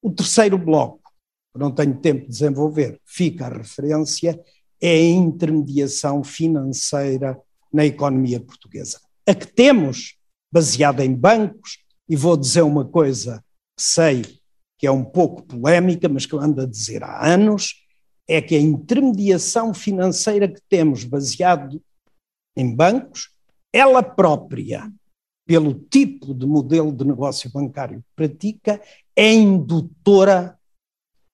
O 0.00 0.10
terceiro 0.10 0.56
bloco, 0.56 1.12
não 1.54 1.70
tenho 1.70 1.98
tempo 1.98 2.22
de 2.22 2.28
desenvolver, 2.28 2.98
fica 3.04 3.44
a 3.44 3.58
referência, 3.58 4.42
é 4.80 4.90
a 4.90 5.10
intermediação 5.10 6.24
financeira 6.24 7.38
na 7.70 7.84
economia 7.84 8.40
portuguesa 8.40 8.98
a 9.26 9.34
que 9.34 9.46
temos, 9.46 10.16
baseada 10.50 11.04
em 11.04 11.14
bancos, 11.14 11.83
e 12.08 12.16
vou 12.16 12.36
dizer 12.36 12.62
uma 12.62 12.84
coisa 12.84 13.42
sei 13.78 14.22
que 14.78 14.86
é 14.86 14.90
um 14.90 15.04
pouco 15.04 15.42
polémica, 15.42 16.08
mas 16.08 16.26
que 16.26 16.34
eu 16.34 16.40
ando 16.40 16.60
a 16.60 16.66
dizer 16.66 17.02
há 17.02 17.26
anos, 17.26 17.84
é 18.28 18.40
que 18.40 18.54
a 18.54 18.60
intermediação 18.60 19.72
financeira 19.72 20.48
que 20.48 20.60
temos 20.68 21.04
baseado 21.04 21.80
em 22.56 22.74
bancos, 22.74 23.30
ela 23.72 24.02
própria, 24.02 24.90
pelo 25.46 25.74
tipo 25.74 26.34
de 26.34 26.46
modelo 26.46 26.92
de 26.92 27.04
negócio 27.04 27.50
bancário 27.50 28.00
que 28.00 28.06
pratica, 28.14 28.80
é 29.16 29.32
indutora 29.32 30.58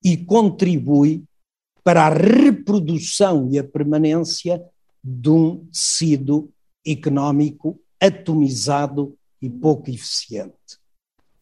e 0.05 0.17
contribui 0.17 1.25
para 1.83 2.07
a 2.07 2.15
reprodução 2.15 3.49
e 3.51 3.59
a 3.59 3.65
permanência 3.65 4.63
de 5.03 5.31
um 5.31 5.67
tecido 5.67 6.53
económico 6.87 7.81
atomizado 8.01 9.17
e 9.41 9.49
pouco 9.49 9.91
eficiente. 9.91 10.81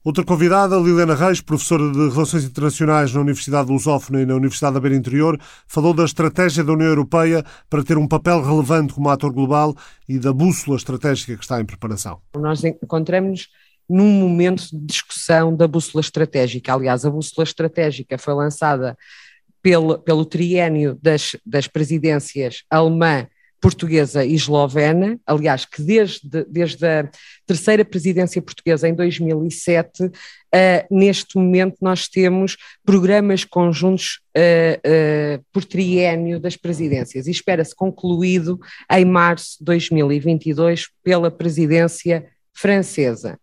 Outra 0.04 0.24
convidada, 0.24 0.76
Liliana 0.76 1.14
Reis, 1.14 1.40
professora 1.40 1.90
de 1.90 2.08
Relações 2.08 2.44
Internacionais 2.44 3.12
na 3.12 3.20
Universidade 3.20 3.66
de 3.66 3.72
Lusófona 3.72 4.22
e 4.22 4.26
na 4.26 4.37
Universidade 4.37 4.74
da 4.74 4.80
Beira 4.80 4.96
Interior, 4.96 5.38
falou 5.66 5.92
da 5.92 6.04
estratégia 6.04 6.64
da 6.64 6.72
União 6.72 6.88
Europeia 6.88 7.44
para 7.68 7.84
ter 7.84 7.98
um 7.98 8.06
papel 8.06 8.40
relevante 8.40 8.94
como 8.94 9.08
ator 9.11 9.32
global 9.32 9.74
e 10.08 10.18
da 10.18 10.32
bússola 10.32 10.76
estratégica 10.76 11.37
que 11.37 11.42
está 11.42 11.61
em 11.61 11.66
preparação. 11.66 12.20
Nós 12.37 12.64
encontramos 12.64 13.48
num 13.88 14.12
momento 14.12 14.68
de 14.70 14.78
discussão 14.87 15.54
da 15.54 15.66
bússola 15.66 16.00
estratégica. 16.00 16.72
Aliás, 16.72 17.04
a 17.04 17.11
bússola 17.11 17.44
estratégica 17.44 18.16
foi 18.16 18.34
lançada 18.34 18.96
pelo, 19.61 19.98
pelo 19.98 20.24
triênio 20.24 20.98
das, 21.02 21.34
das 21.44 21.66
presidências 21.66 22.62
alemã, 22.70 23.26
portuguesa 23.60 24.24
e 24.24 24.34
eslovena, 24.34 25.18
aliás, 25.26 25.64
que 25.64 25.82
desde, 25.82 26.44
desde 26.44 26.86
a 26.86 27.10
terceira 27.46 27.84
presidência 27.84 28.40
portuguesa 28.40 28.88
em 28.88 28.94
2007, 28.94 30.04
uh, 30.04 30.10
neste 30.90 31.36
momento 31.36 31.76
nós 31.80 32.08
temos 32.08 32.56
programas 32.84 33.44
conjuntos 33.44 34.20
uh, 34.36 35.38
uh, 35.38 35.44
por 35.52 35.64
triênio 35.64 36.38
das 36.38 36.56
presidências 36.56 37.26
e 37.26 37.30
espera-se 37.30 37.74
concluído 37.74 38.58
em 38.90 39.04
março 39.04 39.58
de 39.58 39.64
2022 39.64 40.86
pela 41.02 41.30
presidência 41.30 42.26
francesa. 42.54 43.38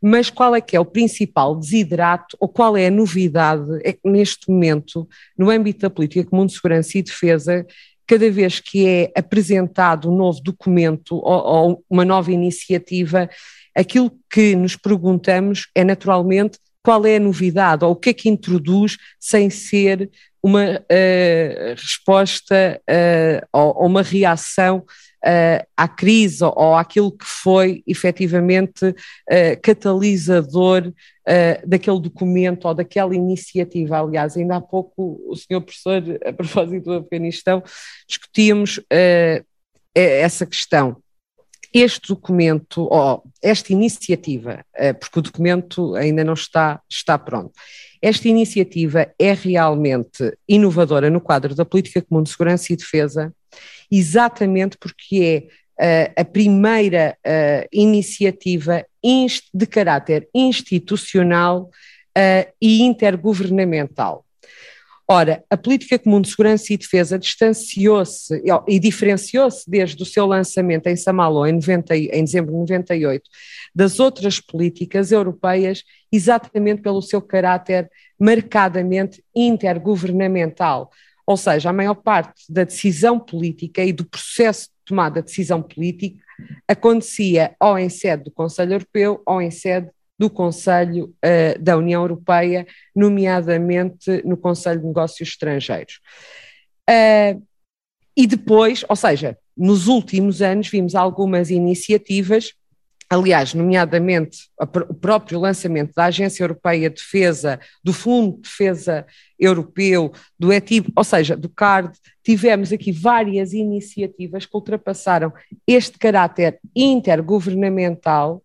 Mas 0.00 0.30
qual 0.30 0.54
é 0.54 0.60
que 0.60 0.76
é 0.76 0.80
o 0.80 0.84
principal 0.84 1.56
desidrato 1.56 2.36
ou 2.38 2.48
qual 2.48 2.76
é 2.76 2.86
a 2.86 2.90
novidade 2.90 3.80
é 3.82 3.92
que 3.92 4.08
neste 4.08 4.48
momento, 4.48 5.08
no 5.36 5.50
âmbito 5.50 5.80
da 5.80 5.90
política 5.90 6.28
comum 6.28 6.46
de 6.46 6.52
segurança 6.52 6.96
e 6.96 7.02
defesa, 7.02 7.66
cada 8.08 8.30
vez 8.30 8.58
que 8.58 8.88
é 8.88 9.12
apresentado 9.14 10.10
um 10.10 10.16
novo 10.16 10.40
documento 10.42 11.16
ou, 11.16 11.22
ou 11.22 11.84
uma 11.90 12.06
nova 12.06 12.32
iniciativa, 12.32 13.28
aquilo 13.76 14.10
que 14.30 14.56
nos 14.56 14.74
perguntamos 14.74 15.68
é 15.74 15.84
naturalmente 15.84 16.58
qual 16.82 17.04
é 17.04 17.16
a 17.16 17.20
novidade 17.20 17.84
ou 17.84 17.92
o 17.92 17.96
que 17.96 18.10
é 18.10 18.14
que 18.14 18.30
introduz 18.30 18.96
sem 19.20 19.50
ser 19.50 20.10
uma 20.42 20.76
uh, 20.76 21.74
resposta 21.76 22.80
uh, 22.88 23.46
ou, 23.52 23.76
ou, 23.76 23.86
uma 23.86 24.02
reação 24.02 24.84
uh, 25.24 25.66
à 25.76 25.88
crise 25.88 26.44
ou, 26.44 26.74
àquilo 26.74 27.12
que 27.12 27.24
foi 27.24 27.82
efetivamente 27.86 28.86
uh, 28.86 29.60
catalisador 29.62 30.88
uh, 30.88 31.66
daquele 31.68 32.00
documento 32.00 32.66
ou 32.66 32.74
daquela 32.74 33.14
iniciativa. 33.14 33.98
Aliás, 33.98 34.36
ainda 34.36 34.56
há 34.56 34.60
pouco 34.60 35.20
o 35.28 35.36
senhor 35.36 35.60
professor, 35.60 36.02
a 36.24 36.32
propósito 36.32 36.84
do 36.84 36.94
Afeganistão, 36.94 37.62
discutíamos 38.06 38.80
essa 39.94 40.46
questão. 40.46 40.96
este 41.72 42.08
documento, 42.08 42.82
ou 42.90 43.22
esta 43.42 43.72
iniciativa, 43.72 44.64
porque 45.00 45.18
o 45.18 45.22
documento 45.22 45.94
ainda 45.94 46.24
não 46.24 46.34
está, 46.34 46.80
está 46.88 47.18
pronto, 47.18 47.52
esta 48.00 48.28
iniciativa 48.28 49.12
é 49.18 49.32
realmente 49.32 50.32
inovadora 50.48 51.10
no 51.10 51.20
quadro 51.20 51.54
da 51.54 51.64
política 51.64 52.00
comum 52.00 52.22
de 52.22 52.30
segurança 52.30 52.72
e 52.72 52.76
defesa, 52.76 53.34
exatamente 53.90 54.76
porque 54.78 55.48
é 55.78 56.08
uh, 56.10 56.20
a 56.20 56.24
primeira 56.24 57.16
uh, 57.26 57.68
iniciativa 57.72 58.84
de 59.54 59.66
caráter 59.66 60.28
institucional 60.34 61.70
uh, 62.16 62.52
e 62.60 62.82
intergovernamental. 62.82 64.24
Ora, 65.10 65.42
a 65.48 65.56
política 65.56 65.98
comum 65.98 66.20
de 66.20 66.28
segurança 66.28 66.70
e 66.70 66.76
defesa 66.76 67.18
distanciou-se 67.18 68.42
e 68.66 68.78
diferenciou-se 68.78 69.68
desde 69.68 70.02
o 70.02 70.06
seu 70.06 70.26
lançamento 70.26 70.86
em 70.86 70.96
Samalô 70.96 71.46
em, 71.46 71.52
90, 71.52 71.96
em 71.96 72.24
dezembro 72.24 72.52
de 72.52 72.58
98 72.58 73.22
das 73.74 73.98
outras 73.98 74.38
políticas 74.38 75.10
europeias 75.10 75.82
exatamente 76.12 76.82
pelo 76.82 77.00
seu 77.00 77.22
caráter 77.22 77.90
marcadamente 78.20 79.24
intergovernamental. 79.34 80.90
Ou 81.28 81.36
seja, 81.36 81.68
a 81.68 81.74
maior 81.74 81.94
parte 81.94 82.50
da 82.50 82.64
decisão 82.64 83.20
política 83.20 83.84
e 83.84 83.92
do 83.92 84.02
processo 84.02 84.68
de 84.68 84.74
tomada 84.86 85.20
de 85.20 85.26
decisão 85.26 85.60
política 85.60 86.24
acontecia 86.66 87.54
ou 87.60 87.78
em 87.78 87.90
sede 87.90 88.24
do 88.24 88.30
Conselho 88.30 88.72
Europeu 88.72 89.22
ou 89.26 89.42
em 89.42 89.50
sede 89.50 89.90
do 90.18 90.30
Conselho 90.30 91.14
uh, 91.22 91.62
da 91.62 91.76
União 91.76 92.00
Europeia, 92.00 92.66
nomeadamente 92.96 94.22
no 94.24 94.38
Conselho 94.38 94.80
de 94.80 94.86
Negócios 94.86 95.28
Estrangeiros. 95.28 96.00
Uh, 96.88 97.46
e 98.16 98.26
depois, 98.26 98.82
ou 98.88 98.96
seja, 98.96 99.36
nos 99.54 99.86
últimos 99.86 100.40
anos 100.40 100.68
vimos 100.68 100.94
algumas 100.94 101.50
iniciativas, 101.50 102.54
aliás, 103.10 103.54
nomeadamente 103.54 104.48
o 104.60 104.94
próprio 104.94 105.40
lançamento 105.40 105.92
da 105.94 106.04
Agência 106.04 106.42
Europeia 106.42 106.90
de 106.90 106.96
Defesa, 106.96 107.58
do 107.82 107.92
Fundo 107.92 108.36
de 108.36 108.42
Defesa 108.42 109.06
Europeu, 109.38 110.12
do 110.38 110.52
ETIB, 110.52 110.92
ou 110.94 111.04
seja, 111.04 111.36
do 111.36 111.48
CARD, 111.48 111.96
tivemos 112.22 112.72
aqui 112.72 112.92
várias 112.92 113.52
iniciativas 113.52 114.44
que 114.44 114.54
ultrapassaram 114.54 115.32
este 115.66 115.98
caráter 115.98 116.58
intergovernamental 116.76 118.42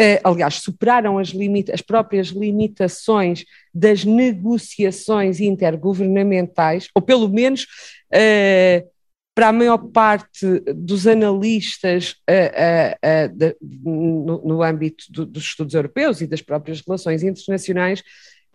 Uh, 0.00 0.16
aliás, 0.24 0.54
superaram 0.54 1.18
as, 1.18 1.30
as, 1.74 1.82
próprias 1.82 2.28
limitações 2.28 3.44
das 3.74 4.02
negociações 4.02 5.40
intergovernamentais, 5.40 6.88
ou 6.94 7.02
pelo 7.02 7.28
menos 7.28 7.64
uh, 7.64 8.89
para 9.40 9.48
a 9.48 9.52
maior 9.54 9.78
parte 9.78 10.46
dos 10.76 11.06
analistas 11.06 12.14
uh, 12.28 13.34
de, 13.34 13.56
no, 13.62 14.42
no, 14.44 14.62
âmbito 14.62 15.04
do, 15.08 15.24
dos 15.24 15.44
estudos 15.44 15.72
europeus 15.72 16.20
e 16.20 16.26
das 16.26 16.42
próprias 16.42 16.82
relações 16.86 17.22
internacionais, 17.22 18.02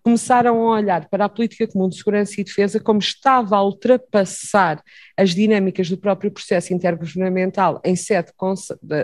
começaram 0.00 0.56
a 0.60 0.76
olhar 0.76 1.08
para 1.08 1.24
a 1.24 1.28
política 1.28 1.66
comum 1.66 1.88
de 1.88 1.96
segurança 1.96 2.40
e 2.40 2.44
defesa 2.44 2.78
como 2.78 3.00
estava 3.00 3.56
a 3.56 3.64
ultrapassar 3.64 4.80
as 5.16 5.34
dinâmicas 5.34 5.90
do 5.90 5.98
próprio 5.98 6.30
processo 6.30 6.72
intergovernamental 6.72 7.80
em 7.84 7.96
sede 7.96 8.30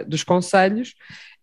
dos 0.07 0.23
conselhos, 0.23 0.95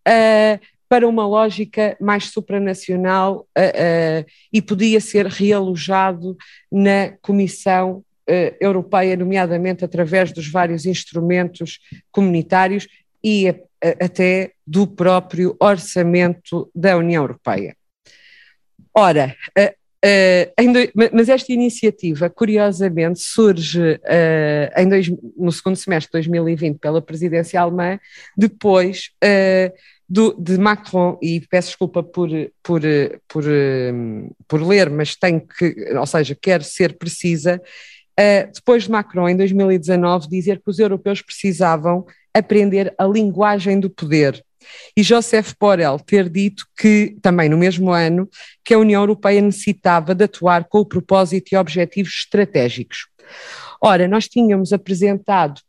uh, 0.08 0.58
para 0.88 1.06
uma 1.06 1.26
lógica 1.26 1.98
mais 2.00 2.30
supranacional 2.30 3.46
uh, 3.56 4.22
uh, 4.22 4.30
e 4.50 4.62
podia 4.62 5.02
ser 5.02 5.26
realojado 5.26 6.34
na 6.72 7.10
Comissão 7.20 7.98
uh, 7.98 8.09
Europeia, 8.60 9.16
nomeadamente 9.16 9.84
através 9.84 10.32
dos 10.32 10.48
vários 10.48 10.86
instrumentos 10.86 11.78
comunitários 12.10 12.86
e 13.22 13.48
até 14.00 14.52
do 14.66 14.86
próprio 14.86 15.56
orçamento 15.60 16.70
da 16.74 16.96
União 16.96 17.22
Europeia. 17.22 17.76
Ora, 18.94 19.36
Uh, 20.02 21.10
mas 21.12 21.28
esta 21.28 21.52
iniciativa, 21.52 22.30
curiosamente, 22.30 23.20
surge 23.20 24.00
dois, 24.88 25.10
no 25.36 25.52
segundo 25.52 25.76
semestre 25.76 26.08
de 26.08 26.28
2020 26.30 26.78
pela 26.78 27.02
presidência 27.02 27.60
alemã, 27.60 28.00
depois 28.34 29.10
do, 30.08 30.34
de 30.40 30.56
Macron, 30.56 31.18
e 31.22 31.40
peço 31.50 31.68
desculpa 31.68 32.02
por, 32.02 32.30
por, 32.62 32.80
por, 33.28 33.44
por 34.48 34.62
ler, 34.66 34.88
mas 34.88 35.14
tenho 35.14 35.42
que, 35.46 35.92
ou 35.94 36.06
seja, 36.06 36.34
quero 36.34 36.64
ser 36.64 36.96
precisa, 36.96 37.60
uh, 38.20 38.52
depois 38.52 38.84
de 38.84 38.90
Macron, 38.90 39.28
em 39.28 39.36
2019, 39.36 40.28
dizer 40.28 40.58
que 40.58 40.70
os 40.70 40.78
europeus 40.78 41.22
precisavam 41.22 42.04
aprender 42.34 42.94
a 42.98 43.04
linguagem 43.04 43.80
do 43.80 43.88
poder. 43.88 44.44
E 44.96 45.02
Joseph 45.02 45.54
Borrell 45.58 45.98
ter 45.98 46.28
dito 46.28 46.66
que, 46.78 47.16
também 47.22 47.48
no 47.48 47.56
mesmo 47.56 47.90
ano, 47.90 48.28
que 48.64 48.74
a 48.74 48.78
União 48.78 49.00
Europeia 49.00 49.40
necessitava 49.40 50.14
de 50.14 50.24
atuar 50.24 50.64
com 50.64 50.78
o 50.78 50.86
propósito 50.86 51.52
e 51.52 51.56
objetivos 51.56 52.12
estratégicos. 52.12 53.08
Ora, 53.80 54.06
nós 54.06 54.28
tínhamos 54.28 54.72
apresentado 54.72 55.60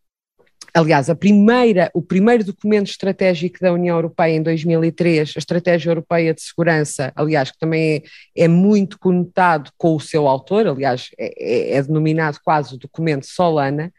Aliás, 0.74 1.10
a 1.10 1.16
primeira, 1.16 1.92
o 1.94 2.02
primeiro 2.02 2.46
documento 2.46 2.88
estratégico 2.88 3.60
da 3.60 3.74
União 3.74 3.98
Europeia 3.98 4.36
em 4.36 4.42
2003, 4.42 5.34
a 5.36 5.40
Estratégia 5.40 5.92
Europeia 5.92 6.34
de 6.34 6.42
Segurança, 6.42 7.12
aliás, 7.14 7.52
que 7.52 7.60
também 7.60 8.04
é, 8.36 8.44
é 8.44 8.48
muito 8.48 8.98
conotado 8.98 9.70
com 9.78 9.96
o 9.96 10.00
seu 10.00 10.28
autor, 10.28 10.68
aliás, 10.68 11.10
é, 11.18 11.34
é, 11.38 11.78
é 11.78 11.84
denominado 11.84 12.40
quase 12.44 12.76
o 12.76 12.78
documento 12.78 13.26
Solana. 13.26 13.92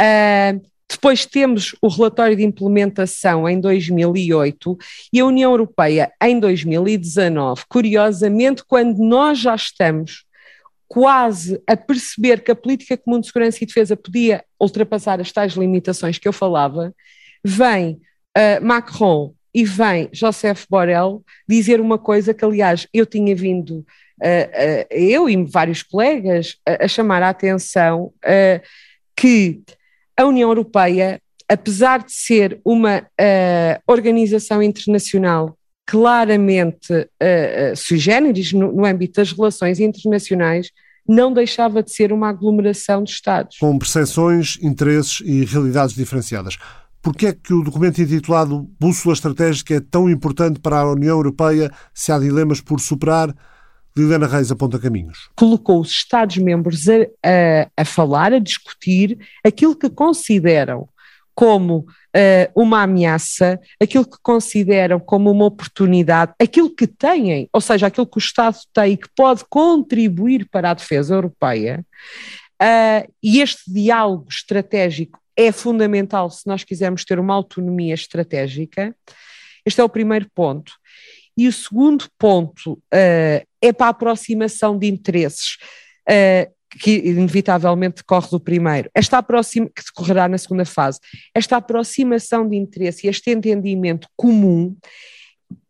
Uh, 0.00 0.60
depois 0.90 1.24
temos 1.24 1.76
o 1.80 1.86
relatório 1.86 2.36
de 2.36 2.42
implementação 2.42 3.48
em 3.48 3.60
2008 3.60 4.76
e 5.12 5.20
a 5.20 5.24
União 5.24 5.52
Europeia 5.52 6.10
em 6.20 6.40
2019. 6.40 7.62
Curiosamente, 7.68 8.64
quando 8.66 8.98
nós 8.98 9.38
já 9.38 9.54
estamos 9.54 10.24
quase 10.90 11.62
a 11.68 11.76
perceber 11.76 12.42
que 12.42 12.50
a 12.50 12.56
política 12.56 12.96
comum 12.96 13.20
de 13.20 13.28
segurança 13.28 13.62
e 13.62 13.66
defesa 13.66 13.96
podia 13.96 14.44
ultrapassar 14.60 15.20
as 15.20 15.30
tais 15.30 15.52
limitações 15.52 16.18
que 16.18 16.26
eu 16.26 16.32
falava, 16.32 16.92
vem 17.44 18.00
uh, 18.36 18.60
Macron 18.60 19.32
e 19.54 19.64
vem 19.64 20.08
Joseph 20.12 20.64
Borrell 20.68 21.22
dizer 21.48 21.80
uma 21.80 21.96
coisa 21.96 22.34
que, 22.34 22.44
aliás, 22.44 22.88
eu 22.92 23.06
tinha 23.06 23.36
vindo, 23.36 23.70
uh, 23.78 23.84
uh, 23.84 24.86
eu 24.90 25.30
e 25.30 25.44
vários 25.44 25.80
colegas, 25.84 26.56
a 26.66 26.88
chamar 26.88 27.22
a 27.22 27.28
atenção 27.28 28.12
que 29.16 29.62
a 30.16 30.24
União 30.24 30.50
Europeia, 30.50 31.22
apesar 31.48 32.02
de 32.02 32.12
ser 32.12 32.60
uma 32.64 33.06
organização 33.86 34.60
internacional 34.60 35.56
claramente 35.90 36.92
uh, 36.92 37.72
uh, 37.72 37.76
sui 37.76 37.98
generis 37.98 38.52
no, 38.52 38.70
no 38.70 38.86
âmbito 38.86 39.20
das 39.20 39.32
relações 39.32 39.80
internacionais, 39.80 40.70
não 41.06 41.32
deixava 41.32 41.82
de 41.82 41.90
ser 41.90 42.12
uma 42.12 42.28
aglomeração 42.28 43.02
de 43.02 43.10
Estados. 43.10 43.58
Com 43.58 43.76
percepções, 43.76 44.56
interesses 44.62 45.20
e 45.24 45.44
realidades 45.44 45.96
diferenciadas. 45.96 46.56
Por 47.02 47.16
que 47.16 47.26
é 47.26 47.32
que 47.32 47.52
o 47.52 47.64
documento 47.64 48.00
intitulado 48.00 48.70
Bússola 48.78 49.14
Estratégica 49.14 49.74
é 49.74 49.80
tão 49.80 50.08
importante 50.08 50.60
para 50.60 50.78
a 50.78 50.92
União 50.92 51.16
Europeia 51.16 51.72
se 51.92 52.12
há 52.12 52.18
dilemas 52.20 52.60
por 52.60 52.78
superar? 52.78 53.34
Liliana 53.96 54.28
Reis 54.28 54.52
aponta 54.52 54.78
caminhos. 54.78 55.28
Colocou 55.34 55.80
os 55.80 55.90
Estados-membros 55.90 56.88
a, 56.88 56.92
a, 57.24 57.82
a 57.82 57.84
falar, 57.84 58.32
a 58.32 58.38
discutir 58.38 59.18
aquilo 59.44 59.74
que 59.74 59.90
consideram 59.90 60.88
como 61.34 61.86
uh, 62.16 62.60
uma 62.60 62.82
ameaça, 62.82 63.60
aquilo 63.80 64.04
que 64.04 64.18
consideram 64.22 64.98
como 64.98 65.30
uma 65.30 65.44
oportunidade, 65.44 66.32
aquilo 66.40 66.74
que 66.74 66.86
têm, 66.86 67.48
ou 67.52 67.60
seja, 67.60 67.86
aquilo 67.86 68.06
que 68.06 68.18
o 68.18 68.20
Estado 68.20 68.58
tem 68.72 68.96
que 68.96 69.08
pode 69.16 69.44
contribuir 69.48 70.48
para 70.50 70.70
a 70.70 70.74
defesa 70.74 71.14
europeia. 71.14 71.84
Uh, 72.62 73.10
e 73.22 73.40
este 73.40 73.72
diálogo 73.72 74.26
estratégico 74.28 75.18
é 75.36 75.50
fundamental 75.50 76.28
se 76.30 76.46
nós 76.46 76.64
quisermos 76.64 77.04
ter 77.04 77.18
uma 77.18 77.34
autonomia 77.34 77.94
estratégica. 77.94 78.94
Este 79.64 79.80
é 79.80 79.84
o 79.84 79.88
primeiro 79.88 80.28
ponto. 80.34 80.72
E 81.36 81.48
o 81.48 81.52
segundo 81.52 82.06
ponto 82.18 82.72
uh, 82.72 83.46
é 83.62 83.72
para 83.72 83.86
a 83.86 83.90
aproximação 83.90 84.78
de 84.78 84.86
interesses. 84.86 85.56
Uh, 86.08 86.52
que 86.78 86.98
inevitavelmente 86.98 87.96
decorre 87.96 88.28
do 88.30 88.40
primeiro, 88.40 88.90
esta 88.94 89.18
aproxima, 89.18 89.68
que 89.74 89.82
decorrerá 89.84 90.28
na 90.28 90.38
segunda 90.38 90.64
fase, 90.64 91.00
esta 91.34 91.56
aproximação 91.56 92.48
de 92.48 92.56
interesse 92.56 93.06
e 93.06 93.10
este 93.10 93.30
entendimento 93.30 94.08
comum 94.16 94.76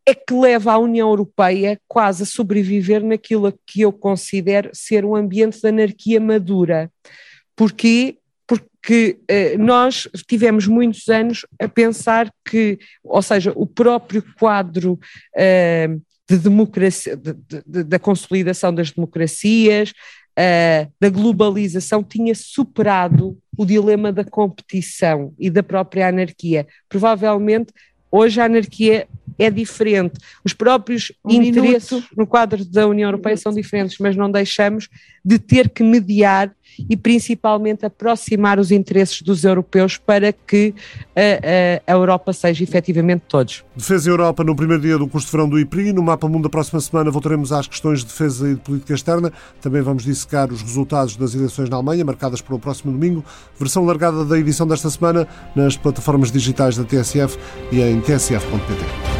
é 0.07 0.15
que 0.15 0.35
leva 0.35 0.73
a 0.73 0.79
União 0.79 1.09
Europeia 1.09 1.81
quase 1.87 2.25
a 2.25 2.27
sobreviver 2.27 3.03
naquilo 3.05 3.57
que 3.67 3.83
eu 3.83 3.93
considero 3.93 4.71
ser 4.73 5.05
um 5.05 5.15
ambiente 5.15 5.61
de 5.61 5.69
anarquia 5.69 6.21
madura. 6.21 6.91
Porquê? 7.55 8.19
Porque 8.47 9.19
eh, 9.29 9.57
nós 9.57 10.09
tivemos 10.27 10.67
muitos 10.67 11.09
anos 11.09 11.47
a 11.61 11.69
pensar 11.69 12.33
que, 12.45 12.79
ou 13.05 13.23
seja, 13.23 13.53
o 13.55 13.67
próprio 13.67 14.25
quadro 14.39 14.99
eh, 15.37 15.89
de 16.29 16.39
democracia, 16.39 17.17
de, 17.17 17.35
de, 17.35 17.85
da 17.85 17.99
consolidação 17.99 18.75
das 18.75 18.91
democracias, 18.91 19.93
uh, 20.41 20.93
da 20.99 21.11
globalização 21.11 22.03
tinha 22.03 22.35
superado 22.35 23.37
o 23.57 23.67
dilema 23.67 24.11
da 24.11 24.25
competição 24.25 25.35
e 25.39 25.51
da 25.51 25.63
própria 25.63 26.09
anarquia. 26.09 26.67
Provavelmente 26.89 27.73
hoje 28.11 28.41
a 28.41 28.47
anarquia 28.47 29.07
é 29.39 29.51
diferente. 29.51 30.15
Os 30.45 30.53
próprios 30.53 31.13
um 31.25 31.33
interesses 31.33 31.93
minuto. 31.93 32.09
no 32.17 32.27
quadro 32.27 32.65
da 32.65 32.87
União 32.87 33.09
Europeia 33.09 33.37
são 33.37 33.53
diferentes, 33.53 33.99
mas 33.99 34.17
não 34.17 34.31
deixamos 34.31 34.89
de 35.25 35.39
ter 35.39 35.69
que 35.69 35.83
mediar 35.83 36.53
e 36.89 36.97
principalmente 36.97 37.85
aproximar 37.85 38.59
os 38.59 38.71
interesses 38.71 39.23
dos 39.23 39.45
europeus 39.45 39.97
para 39.97 40.33
que 40.33 40.75
a, 41.15 41.91
a, 41.91 41.93
a 41.93 41.97
Europa 41.97 42.33
seja 42.33 42.63
efetivamente 42.63 43.23
todos. 43.29 43.65
Defesa 43.77 44.09
Europa 44.09 44.45
no 44.45 44.55
primeiro 44.55 44.83
dia 44.83 44.99
do 44.99 45.09
curso 45.09 45.27
de 45.27 45.33
verão 45.33 45.49
do 45.49 45.59
IPRI. 45.59 45.93
No 45.93 46.03
Mapa 46.03 46.29
Mundo 46.29 46.45
da 46.45 46.49
próxima 46.49 46.81
semana 46.81 47.11
voltaremos 47.11 47.53
às 47.53 47.67
questões 47.67 48.01
de 48.01 48.07
defesa 48.07 48.51
e 48.51 48.55
de 48.55 48.61
política 48.61 48.95
externa. 48.95 49.33
Também 49.61 49.83
vamos 49.83 50.05
dissecar 50.05 50.51
os 50.53 50.63
resultados 50.63 51.17
das 51.17 51.35
eleições 51.35 51.69
na 51.69 51.77
Alemanha, 51.77 52.05
marcadas 52.05 52.41
para 52.41 52.55
o 52.55 52.59
próximo 52.59 52.93
domingo. 52.93 53.25
Versão 53.59 53.85
largada 53.85 54.25
da 54.25 54.39
edição 54.39 54.67
desta 54.67 54.89
semana 54.91 55.27
nas 55.55 55.77
plataformas 55.77 56.31
digitais 56.31 56.77
da 56.77 56.85
TSF 56.85 57.39
e 57.73 57.81
em 57.81 58.01
tsf.pt. 58.01 59.20